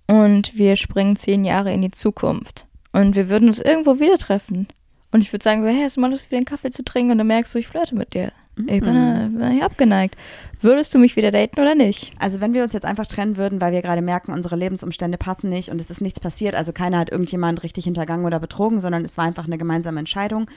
[0.07, 4.69] und wir springen zehn Jahre in die Zukunft und wir würden uns irgendwo wieder treffen
[5.13, 7.13] und ich würde sagen so, hey, hast du mal Lust, wieder einen Kaffee zu trinken
[7.13, 8.33] und dann merkst du, ich flirte mit dir.
[8.57, 10.17] Ich bin, äh, bin hier abgeneigt.
[10.61, 12.13] Würdest du mich wieder daten oder nicht?
[12.19, 15.49] Also wenn wir uns jetzt einfach trennen würden, weil wir gerade merken, unsere Lebensumstände passen
[15.49, 19.05] nicht und es ist nichts passiert, also keiner hat irgendjemand richtig hintergangen oder betrogen, sondern
[19.05, 20.51] es war einfach eine gemeinsame Entscheidung,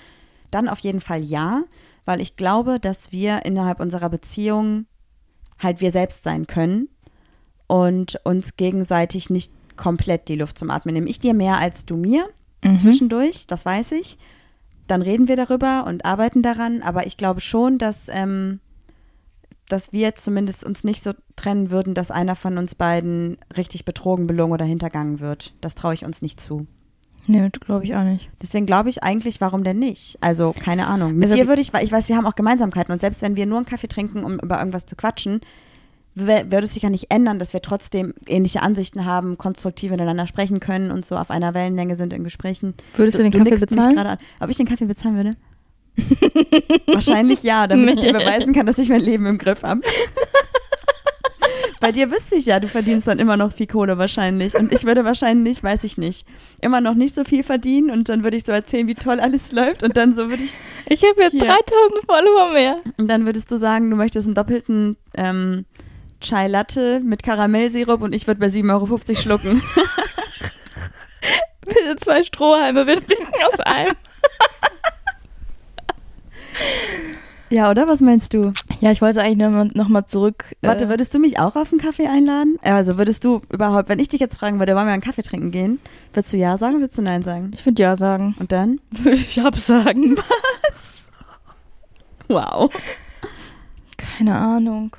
[0.52, 1.64] dann auf jeden Fall ja,
[2.04, 4.86] weil ich glaube, dass wir innerhalb unserer Beziehung
[5.58, 6.90] halt wir selbst sein können
[7.68, 11.08] und uns gegenseitig nicht komplett die Luft zum Atmen nehmen.
[11.08, 12.28] Ich dir mehr als du mir
[12.64, 12.78] Mhm.
[12.80, 14.18] zwischendurch, das weiß ich.
[14.88, 18.60] Dann reden wir darüber und arbeiten daran, aber ich glaube schon, dass, ähm,
[19.68, 24.28] dass wir zumindest uns nicht so trennen würden, dass einer von uns beiden richtig betrogen,
[24.28, 25.54] belogen oder hintergangen wird.
[25.62, 26.68] Das traue ich uns nicht zu.
[27.28, 28.30] Nee, glaube ich auch nicht.
[28.40, 30.20] Deswegen glaube ich eigentlich, warum denn nicht?
[30.22, 31.16] Also, keine Ahnung.
[31.16, 33.36] Mit Also- dir würde ich, weil ich weiß, wir haben auch Gemeinsamkeiten und selbst wenn
[33.36, 35.42] wir nur einen Kaffee trinken, um über irgendwas zu quatschen,
[36.16, 40.60] würde es sich ja nicht ändern, dass wir trotzdem ähnliche Ansichten haben, konstruktiv miteinander sprechen
[40.60, 42.74] können und so auf einer Wellenlänge sind in Gesprächen.
[42.96, 43.96] Würdest du den Kaffee bezahlen?
[43.96, 44.18] gerade An.
[44.40, 45.36] Ob ich den Kaffee bezahlen würde?
[46.88, 49.82] Wahrscheinlich ja, damit ich dir beweisen kann, dass ich mein Leben im Griff habe.
[51.82, 54.56] Bei dir wüsste ich ja, du verdienst dann immer noch viel Kohle wahrscheinlich.
[54.56, 56.26] Und ich würde wahrscheinlich, weiß ich nicht,
[56.62, 59.52] immer noch nicht so viel verdienen und dann würde ich so erzählen, wie toll alles
[59.52, 60.54] läuft und dann so würde ich,
[60.88, 61.42] Ich habe jetzt Hier.
[61.42, 61.66] 3000
[62.08, 62.78] Follower mehr.
[62.98, 65.66] und dann würdest du sagen, du möchtest einen doppelten ähm,
[66.22, 69.62] Chai Latte mit Karamellsirup und ich würde bei 7,50 Euro schlucken.
[71.66, 73.94] Bitte zwei Strohhalme, wir trinken aus einem.
[77.50, 77.88] Ja, oder?
[77.88, 78.54] Was meinst du?
[78.82, 80.56] Ja, ich wollte eigentlich nochmal noch mal zurück.
[80.62, 82.58] Warte, äh, würdest du mich auch auf einen Kaffee einladen?
[82.64, 85.52] Also würdest du überhaupt, wenn ich dich jetzt fragen würde, wollen wir einen Kaffee trinken
[85.52, 85.80] gehen,
[86.14, 87.52] würdest du ja sagen oder würdest du nein sagen?
[87.54, 88.36] Ich würde ja sagen.
[88.40, 88.82] Und dann?
[88.92, 90.18] Würde ich absagen.
[92.28, 92.72] Wow.
[93.98, 94.96] Keine Ahnung.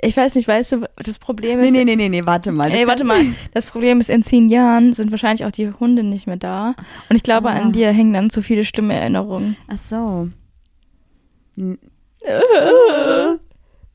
[0.00, 1.72] Ich weiß nicht, weißt du, das Problem ist.
[1.72, 2.68] nee, nee, nee, nee, warte mal.
[2.70, 3.20] Nee, warte mal.
[3.52, 6.74] Das Problem ist, in zehn Jahren sind wahrscheinlich auch die Hunde nicht mehr da.
[7.10, 7.54] Und ich glaube, Ah.
[7.54, 9.56] an dir hängen dann zu viele Stimmerinnerungen.
[9.66, 10.28] Ach so.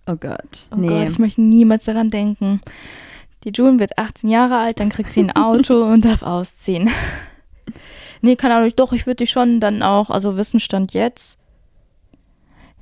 [0.05, 0.67] Oh Gott.
[0.71, 0.87] Oh nee.
[0.89, 2.59] Gott, ich möchte niemals daran denken.
[3.45, 6.89] Die June wird 18 Jahre alt, dann kriegt sie ein Auto und darf ausziehen.
[8.25, 11.37] Nee, keine Ahnung, doch, ich würde die schon dann auch, also Wissensstand jetzt.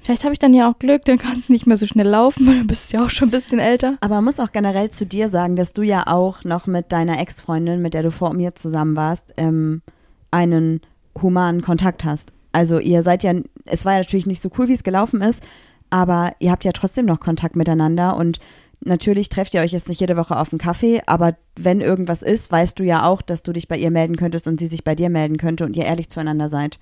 [0.04, 2.47] Vielleicht habe ich dann ja auch Glück, dann kann es nicht mehr so schnell laufen,
[2.47, 3.97] weil dann bist du ja auch schon ein bisschen älter.
[4.02, 7.20] Aber man muss auch generell zu dir sagen, dass du ja auch noch mit deiner
[7.20, 9.84] Ex-Freundin, mit der du vor mir zusammen warst, ähm,
[10.32, 10.82] einen
[11.22, 12.34] humanen Kontakt hast.
[12.52, 13.34] Also ihr seid ja,
[13.66, 15.43] es war ja natürlich nicht so cool, wie es gelaufen ist,
[15.89, 18.39] aber ihr habt ja trotzdem noch Kontakt miteinander und
[18.84, 22.52] natürlich trefft ihr euch jetzt nicht jede Woche auf einen Kaffee, aber wenn irgendwas ist,
[22.52, 24.95] weißt du ja auch, dass du dich bei ihr melden könntest und sie sich bei
[24.95, 26.80] dir melden könnte und ihr ehrlich zueinander seid.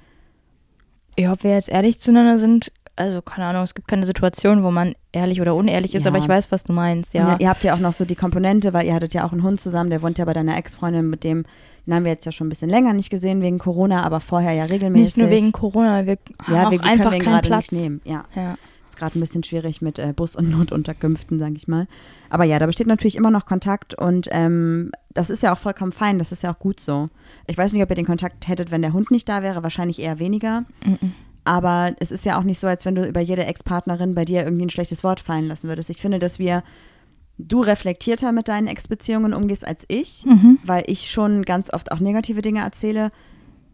[1.18, 4.72] Ja, ob wir jetzt ehrlich zueinander sind, also keine Ahnung, es gibt keine Situation, wo
[4.72, 6.12] man ehrlich oder unehrlich ist, Ja.
[6.12, 7.38] aber ich weiß, was du meinst, Und ja.
[7.40, 9.60] ihr habt ja auch noch so die Komponente, weil ihr hattet ja auch einen Hund
[9.60, 11.46] zusammen, der wohnt ja bei deiner Ex-Freundin, mit dem,
[11.86, 14.52] den haben wir jetzt ja schon ein bisschen länger nicht gesehen wegen Corona, aber vorher
[14.54, 15.16] ja regelmäßig.
[15.16, 17.72] Nicht nur wegen Corona, wir haben ja, auch wir, wir einfach können keinen Platz.
[17.72, 18.02] nicht nehmen.
[18.04, 18.56] Ja, Ja.
[18.88, 21.88] ist gerade ein bisschen schwierig mit äh, Bus- und Notunterkünften, sage ich mal.
[22.30, 25.92] Aber ja, da besteht natürlich immer noch Kontakt und ähm, das ist ja auch vollkommen
[25.92, 27.10] fein, das ist ja auch gut so.
[27.48, 30.00] Ich weiß nicht, ob ihr den Kontakt hättet, wenn der Hund nicht da wäre, wahrscheinlich
[30.00, 30.66] eher weniger.
[30.86, 31.14] Mhm.
[31.50, 34.44] Aber es ist ja auch nicht so, als wenn du über jede Ex-Partnerin bei dir
[34.44, 35.90] irgendwie ein schlechtes Wort fallen lassen würdest.
[35.90, 36.62] Ich finde, dass wir,
[37.40, 40.60] du reflektierter mit deinen Ex-Beziehungen umgehst als ich, Mhm.
[40.64, 43.10] weil ich schon ganz oft auch negative Dinge erzähle.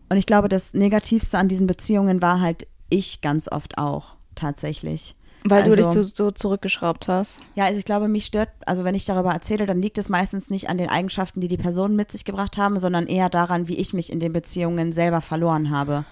[0.07, 5.17] Und ich glaube, das Negativste an diesen Beziehungen war halt ich ganz oft auch, tatsächlich.
[5.43, 7.41] Weil du dich Also- so, so zurückgeschraubt hast.
[7.55, 10.49] Ja, also ich glaube, mich stört, also wenn ich darüber erzähle, dann liegt es meistens
[10.49, 13.75] nicht an den Eigenschaften, die die Personen mit sich gebracht haben, sondern eher daran, wie
[13.75, 16.05] ich mich in den Beziehungen selber verloren habe.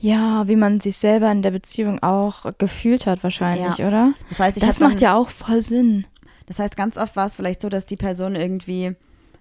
[0.00, 3.88] Ja, wie man sich selber in der Beziehung auch gefühlt hat wahrscheinlich, Ja.
[3.88, 4.12] oder?
[4.30, 6.06] Das heißt, ich das macht dann- ja auch voll Sinn.
[6.46, 8.96] Das heißt, ganz oft war es vielleicht so, dass die Person irgendwie,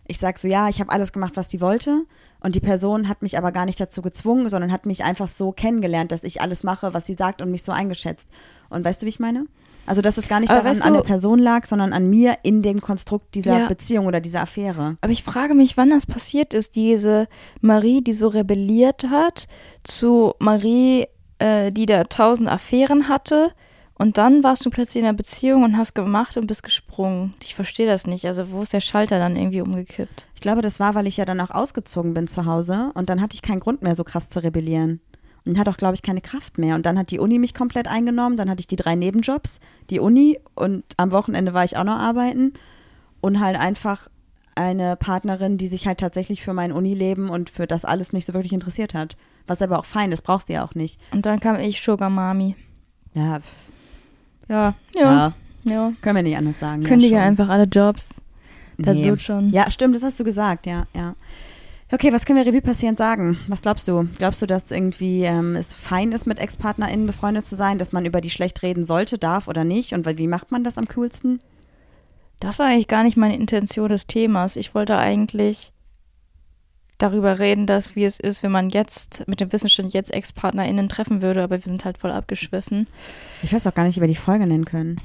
[0.06, 2.04] ich sag so, ja, ich habe alles gemacht, was die wollte.
[2.42, 5.52] Und die Person hat mich aber gar nicht dazu gezwungen, sondern hat mich einfach so
[5.52, 8.30] kennengelernt, dass ich alles mache, was sie sagt und mich so eingeschätzt.
[8.70, 9.46] Und weißt du, wie ich meine?
[9.86, 12.08] Also, dass es gar nicht Aber daran weißt an du- der Person lag, sondern an
[12.10, 13.68] mir in dem Konstrukt dieser Ja.
[13.68, 14.98] Beziehung oder dieser Affäre.
[15.02, 17.28] Aber ich frage mich, wann das passiert ist, diese
[17.62, 19.48] Marie, die so rebelliert hat,
[19.84, 21.08] zu Marie,
[21.40, 23.52] äh, die da tausend Affären hatte.
[24.02, 27.34] Und dann warst du plötzlich in einer Beziehung und hast gemacht und bist gesprungen.
[27.44, 28.26] Ich verstehe das nicht.
[28.26, 30.28] Also wo ist der Schalter dann irgendwie umgekippt?
[30.36, 33.20] Ich glaube, das war, weil ich ja dann auch ausgezogen bin zu Hause und dann
[33.22, 35.02] hatte ich keinen Grund mehr, so krass zu rebellieren.
[35.46, 36.76] Und hatte auch, glaube ich, keine Kraft mehr.
[36.76, 38.38] Und dann hat die Uni mich komplett eingenommen.
[38.38, 39.60] Dann hatte ich die drei Nebenjobs,
[39.90, 42.54] die Uni und am Wochenende war ich auch noch arbeiten.
[43.22, 44.08] Und halt einfach
[44.56, 48.34] eine Partnerin, die sich halt tatsächlich für mein Unileben und für das alles nicht so
[48.34, 49.16] wirklich interessiert hat.
[49.48, 51.00] Was aber auch fein ist, brauchst du ja auch nicht.
[51.12, 52.56] Und dann kam ich Sugar Mami.
[53.14, 53.40] Ja,
[54.48, 55.34] ja, Ja.
[55.64, 55.92] Ja.
[56.02, 56.84] können wir nicht anders sagen.
[56.84, 58.22] Kündige ja, einfach alle Jobs.
[58.78, 59.04] Das Nee.
[59.06, 59.50] wird schon.
[59.50, 61.16] Ja, stimmt, das hast du gesagt, ja, ja.
[61.92, 63.40] Okay, was können wir Revue passierend sagen?
[63.48, 64.08] Was glaubst du?
[64.20, 68.06] Glaubst du, dass irgendwie ähm, es fein ist, mit Ex-PartnerInnen befreundet zu sein, dass man
[68.06, 69.94] über die schlecht reden sollte, darf oder nicht?
[69.94, 71.42] Und wie macht man das am coolsten?
[72.40, 74.56] Das war eigentlich gar nicht meine Intention des Themas.
[74.56, 75.74] Ich wollte eigentlich
[77.00, 81.24] darüber reden, dass wie es ist, wenn man jetzt mit dem Wissensstand jetzt Ex-PartnerInnen treffen
[81.24, 82.86] würde, aber wir sind halt voll abgeschwiffen.
[83.42, 85.02] Ich weiß auch gar nicht, wie wir die Folge nennen können.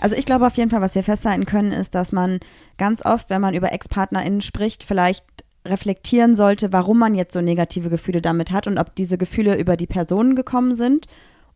[0.00, 2.40] Also ich glaube auf jeden Fall, was wir festhalten können, ist, dass man
[2.78, 5.24] ganz oft, wenn man über Ex-PartnerInnen spricht, vielleicht
[5.66, 9.76] reflektieren sollte, warum man jetzt so negative Gefühle damit hat und ob diese Gefühle über
[9.76, 11.06] die Personen gekommen sind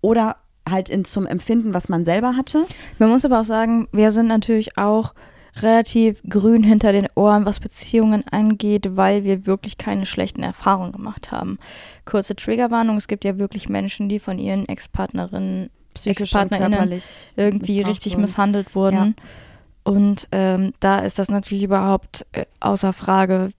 [0.00, 0.36] oder
[0.68, 2.64] halt in, zum Empfinden, was man selber hatte.
[2.98, 5.14] Man muss aber auch sagen, wir sind natürlich auch
[5.62, 11.32] relativ grün hinter den Ohren, was Beziehungen angeht, weil wir wirklich keine schlechten Erfahrungen gemacht
[11.32, 11.58] haben.
[12.04, 15.70] Kurze Triggerwarnung, es gibt ja wirklich Menschen, die von ihren Ex-Partnerinnen,
[16.04, 17.00] Ex-PartnerInnen
[17.36, 19.14] irgendwie richtig misshandelt wurden.
[19.16, 19.92] Ja.
[19.92, 23.50] Und ähm, da ist das natürlich überhaupt äh, außer Frage.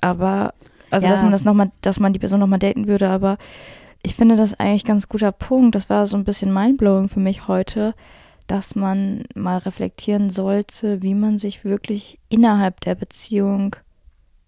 [0.00, 0.54] Aber,
[0.90, 1.12] also ja.
[1.12, 3.38] dass man das nochmal, dass man die Person nochmal daten würde, aber
[4.02, 5.74] ich finde das eigentlich ganz guter Punkt.
[5.74, 7.94] Das war so ein bisschen mindblowing für mich heute,
[8.46, 13.76] dass man mal reflektieren sollte, wie man sich wirklich innerhalb der Beziehung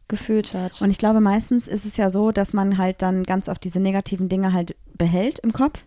[0.08, 0.80] gefühlt hat.
[0.82, 3.80] Und ich glaube, meistens ist es ja so, dass man halt dann ganz oft diese
[3.80, 5.84] negativen Dinge halt behält im Kopf.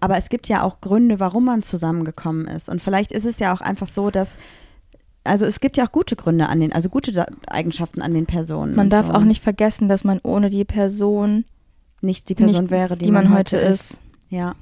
[0.00, 2.68] Aber es gibt ja auch Gründe, warum man zusammengekommen ist.
[2.68, 4.36] Und vielleicht ist es ja auch einfach so, dass
[5.24, 8.74] also es gibt ja auch gute Gründe an den, also gute Eigenschaften an den Personen.
[8.76, 9.12] Man darf so.
[9.12, 11.44] auch nicht vergessen, dass man ohne die Person
[12.02, 13.92] nicht die Person nicht, wäre, die, die man, man, heute ist.
[13.92, 14.00] ist.
[14.28, 14.54] Ja.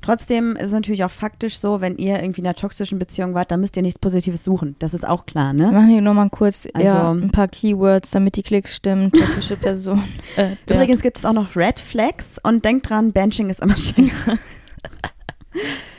[0.00, 3.50] Trotzdem ist es natürlich auch faktisch so, wenn ihr irgendwie in einer toxischen Beziehung wart,
[3.50, 4.76] dann müsst ihr nichts Positives suchen.
[4.78, 5.64] Das ist auch klar, ne?
[5.64, 9.10] Wir machen hier nur mal kurz also, ja, ein paar Keywords, damit die Klicks stimmen.
[9.10, 10.04] Toxische Person.
[10.36, 14.36] Äh, Übrigens gibt es auch noch Red Flags und denkt dran, Benching ist immer scheiße.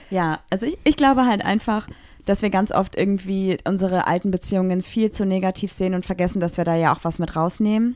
[0.09, 1.87] ja, also ich, ich glaube halt einfach,
[2.25, 6.57] dass wir ganz oft irgendwie unsere alten Beziehungen viel zu negativ sehen und vergessen, dass
[6.57, 7.95] wir da ja auch was mit rausnehmen.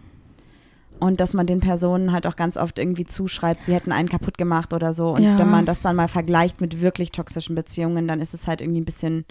[0.99, 4.37] Und dass man den Personen halt auch ganz oft irgendwie zuschreibt, sie hätten einen kaputt
[4.37, 5.11] gemacht oder so.
[5.11, 5.39] Und ja.
[5.39, 8.81] wenn man das dann mal vergleicht mit wirklich toxischen Beziehungen, dann ist es halt irgendwie
[8.81, 9.23] ein bisschen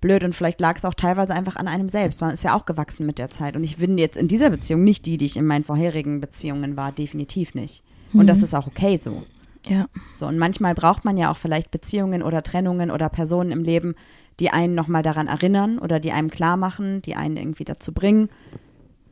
[0.00, 2.20] blöd und vielleicht lag es auch teilweise einfach an einem selbst.
[2.20, 3.56] Man ist ja auch gewachsen mit der Zeit.
[3.56, 6.76] Und ich bin jetzt in dieser Beziehung nicht die, die ich in meinen vorherigen Beziehungen
[6.76, 7.84] war, definitiv nicht.
[8.12, 8.26] Und mhm.
[8.26, 9.22] das ist auch okay so.
[9.66, 9.86] Ja.
[10.14, 13.94] So, und manchmal braucht man ja auch vielleicht Beziehungen oder Trennungen oder Personen im Leben,
[14.40, 18.28] die einen nochmal daran erinnern oder die einem klar machen, die einen irgendwie dazu bringen,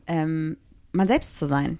[0.07, 0.57] ähm,
[0.91, 1.79] man selbst zu sein.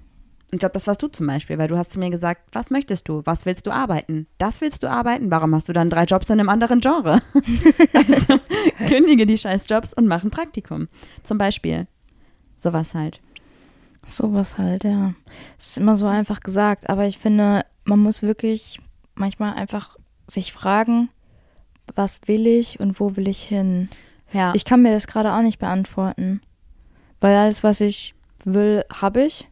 [0.51, 3.09] Ich glaube, das warst du zum Beispiel, weil du hast zu mir gesagt, was möchtest
[3.09, 3.21] du?
[3.25, 4.27] Was willst du arbeiten?
[4.37, 5.31] Das willst du arbeiten?
[5.31, 7.21] Warum hast du dann drei Jobs in einem anderen Genre?
[7.93, 8.39] also,
[8.87, 10.87] kündige die scheiß Jobs und mach ein Praktikum.
[11.23, 11.87] Zum Beispiel.
[12.57, 13.21] Sowas halt.
[14.07, 15.13] Sowas halt, ja.
[15.59, 18.79] Es ist immer so einfach gesagt, aber ich finde, man muss wirklich
[19.15, 21.09] manchmal einfach sich fragen,
[21.93, 23.89] was will ich und wo will ich hin?
[24.31, 24.53] Ja.
[24.55, 26.41] Ich kann mir das gerade auch nicht beantworten.
[27.21, 29.47] Weil alles, was ich will, habe ich.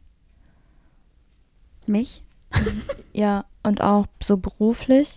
[1.86, 2.24] Mich?
[3.14, 5.16] ja, und auch so beruflich.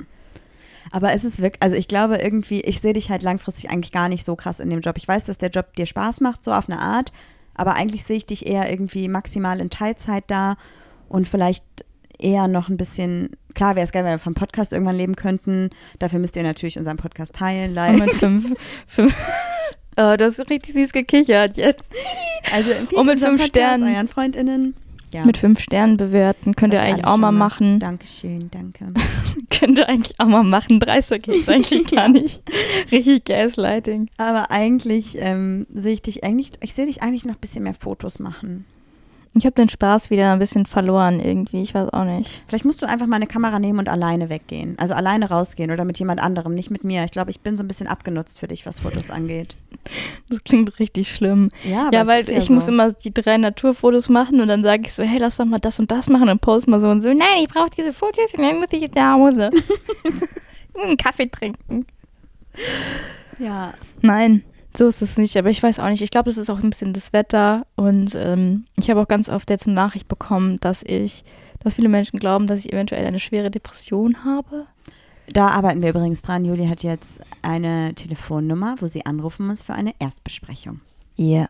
[0.92, 4.08] Aber es ist wirklich, also ich glaube irgendwie, ich sehe dich halt langfristig eigentlich gar
[4.08, 4.96] nicht so krass in dem Job.
[4.96, 7.12] Ich weiß, dass der Job dir Spaß macht, so auf eine Art,
[7.54, 10.56] aber eigentlich sehe ich dich eher irgendwie maximal in Teilzeit da
[11.08, 11.64] und vielleicht
[12.18, 15.70] eher noch ein bisschen, klar wäre es geil, wenn wir vom Podcast irgendwann leben könnten.
[15.98, 17.94] Dafür müsst ihr natürlich unseren Podcast teilen, leider.
[17.94, 18.54] Und mit fünf,
[18.86, 19.14] fünf
[19.96, 21.84] oh, du hast richtig süß gekichert jetzt.
[22.52, 23.92] Also und mit fünf Sternen.
[23.92, 24.76] Euren FreundInnen
[25.12, 25.24] ja.
[25.24, 26.54] mit fünf Sternen bewerten.
[26.54, 27.80] Könnt ihr eigentlich auch mal machen.
[27.80, 28.92] Dankeschön, danke.
[29.50, 30.80] Könnt ihr eigentlich auch mal machen.
[30.80, 32.42] 30 geht's eigentlich gar nicht.
[32.90, 34.08] Richtig Gaslighting.
[34.16, 37.74] Aber eigentlich ähm, sehe ich dich eigentlich, ich sehe dich eigentlich noch ein bisschen mehr
[37.74, 38.66] Fotos machen.
[39.36, 42.42] Ich habe den Spaß wieder ein bisschen verloren irgendwie, ich weiß auch nicht.
[42.48, 44.76] Vielleicht musst du einfach mal eine Kamera nehmen und alleine weggehen.
[44.78, 47.04] Also alleine rausgehen oder mit jemand anderem, nicht mit mir.
[47.04, 49.56] Ich glaube, ich bin so ein bisschen abgenutzt für dich, was Fotos angeht.
[50.30, 51.50] Das klingt richtig schlimm.
[51.64, 52.54] Ja, ja weil ja ich so.
[52.54, 55.58] muss immer die drei Naturfotos machen und dann sage ich so, hey, lass doch mal
[55.58, 57.10] das und das machen und post mal so und so.
[57.10, 59.50] Nein, ich brauche diese Fotos und dann muss ich jetzt nach Hause.
[60.82, 61.86] einen Kaffee trinken.
[63.38, 63.74] Ja.
[64.02, 64.44] Nein.
[64.76, 66.02] So ist es nicht, aber ich weiß auch nicht.
[66.02, 69.28] Ich glaube, es ist auch ein bisschen das Wetter und ähm, ich habe auch ganz
[69.28, 71.24] oft jetzt eine Nachricht bekommen, dass ich,
[71.60, 74.66] dass viele Menschen glauben, dass ich eventuell eine schwere Depression habe.
[75.28, 76.44] Da arbeiten wir übrigens dran.
[76.44, 80.80] Juli hat jetzt eine Telefonnummer, wo sie anrufen muss für eine Erstbesprechung.
[81.16, 81.26] Ja.
[81.26, 81.48] Yeah.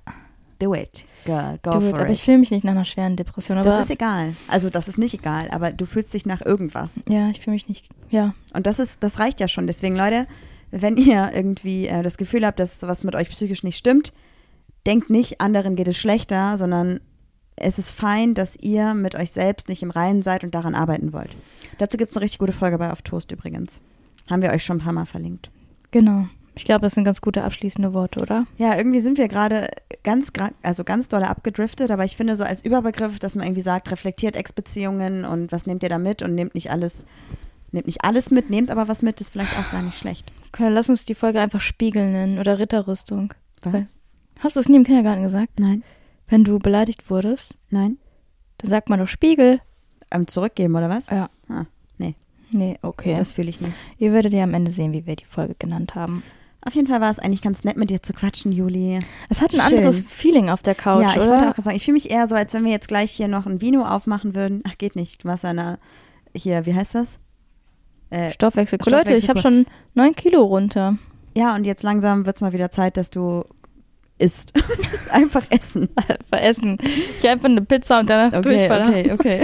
[0.58, 1.98] Do it, girl, go Do for it.
[1.98, 3.62] Aber ich fühle mich nicht nach einer schweren Depression.
[3.62, 4.34] das ist egal.
[4.48, 7.02] Also das ist nicht egal, aber du fühlst dich nach irgendwas.
[7.06, 7.90] Ja, ich fühle mich nicht.
[8.08, 8.34] Ja.
[8.54, 9.66] Und das ist, das reicht ja schon.
[9.66, 10.26] Deswegen, Leute,
[10.70, 14.12] wenn ihr irgendwie äh, das Gefühl habt, dass was mit euch psychisch nicht stimmt,
[14.86, 17.00] denkt nicht, anderen geht es schlechter, sondern
[17.56, 21.12] es ist fein, dass ihr mit euch selbst nicht im Reinen seid und daran arbeiten
[21.12, 21.34] wollt.
[21.78, 23.80] Dazu gibt es eine richtig gute Folge bei Auf Toast übrigens.
[24.30, 25.50] Haben wir euch schon ein paar Mal verlinkt.
[25.90, 26.26] Genau.
[26.54, 28.46] Ich glaube, das sind ganz gute abschließende Worte, oder?
[28.56, 29.68] Ja, irgendwie sind wir gerade
[30.02, 33.90] ganz, also ganz doll abgedriftet, aber ich finde so als Überbegriff, dass man irgendwie sagt,
[33.90, 37.04] reflektiert Ex-Beziehungen und was nehmt ihr da mit und nehmt nicht alles,
[37.72, 40.32] nehmt nicht alles mit, nehmt aber was mit, ist vielleicht auch gar nicht schlecht.
[40.48, 43.34] Okay, lass uns die Folge einfach Spiegel nennen oder Ritterrüstung.
[43.62, 43.98] Was?
[44.40, 45.58] Hast du es nie im Kindergarten gesagt?
[45.58, 45.82] Nein.
[46.28, 47.56] Wenn du beleidigt wurdest?
[47.70, 47.98] Nein.
[48.58, 49.60] Dann sagt man doch Spiegel.
[50.10, 51.08] Ähm, zurückgeben, oder was?
[51.08, 51.28] Ja.
[51.48, 51.64] Ah,
[51.98, 52.14] nee.
[52.50, 53.14] Nee, okay.
[53.14, 53.74] Das fühle ich nicht.
[53.98, 56.22] Ihr werdet ja am Ende sehen, wie wir die Folge genannt haben.
[56.62, 58.98] Auf jeden Fall war es eigentlich ganz nett, mit dir zu quatschen, Juli.
[59.28, 59.78] Es hat ein Schön.
[59.78, 61.28] anderes Feeling auf der Couch, ja, ich oder?
[61.28, 63.28] wollte auch gerade sagen, ich fühle mich eher so, als wenn wir jetzt gleich hier
[63.28, 64.62] noch ein Vino aufmachen würden.
[64.66, 65.22] Ach, geht nicht.
[65.22, 65.78] Du machst eine,
[66.34, 67.20] hier, wie heißt das?
[68.10, 68.78] Äh, Stoffwechsel.
[68.86, 70.96] Leute, ich habe schon neun Kilo runter.
[71.34, 73.44] ja, und jetzt langsam wird es mal wieder Zeit, dass du
[74.18, 74.52] isst.
[75.10, 75.88] Einfach essen.
[75.96, 76.78] Einfach essen.
[77.20, 78.88] Ich einfach eine Pizza und danach Okay, Durchfall.
[78.88, 79.40] okay, okay.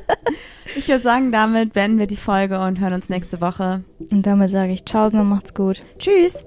[0.76, 3.82] ich würde sagen, damit beenden wir die Folge und hören uns nächste Woche.
[4.10, 5.82] Und damit sage ich Tschaußen und macht's gut.
[5.98, 6.44] Tschüss.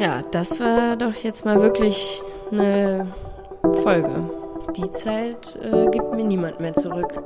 [0.00, 2.22] Ja, das war doch jetzt mal wirklich
[2.52, 3.08] eine
[3.82, 4.30] Folge.
[4.76, 7.22] Die Zeit äh, gibt mir niemand mehr zurück.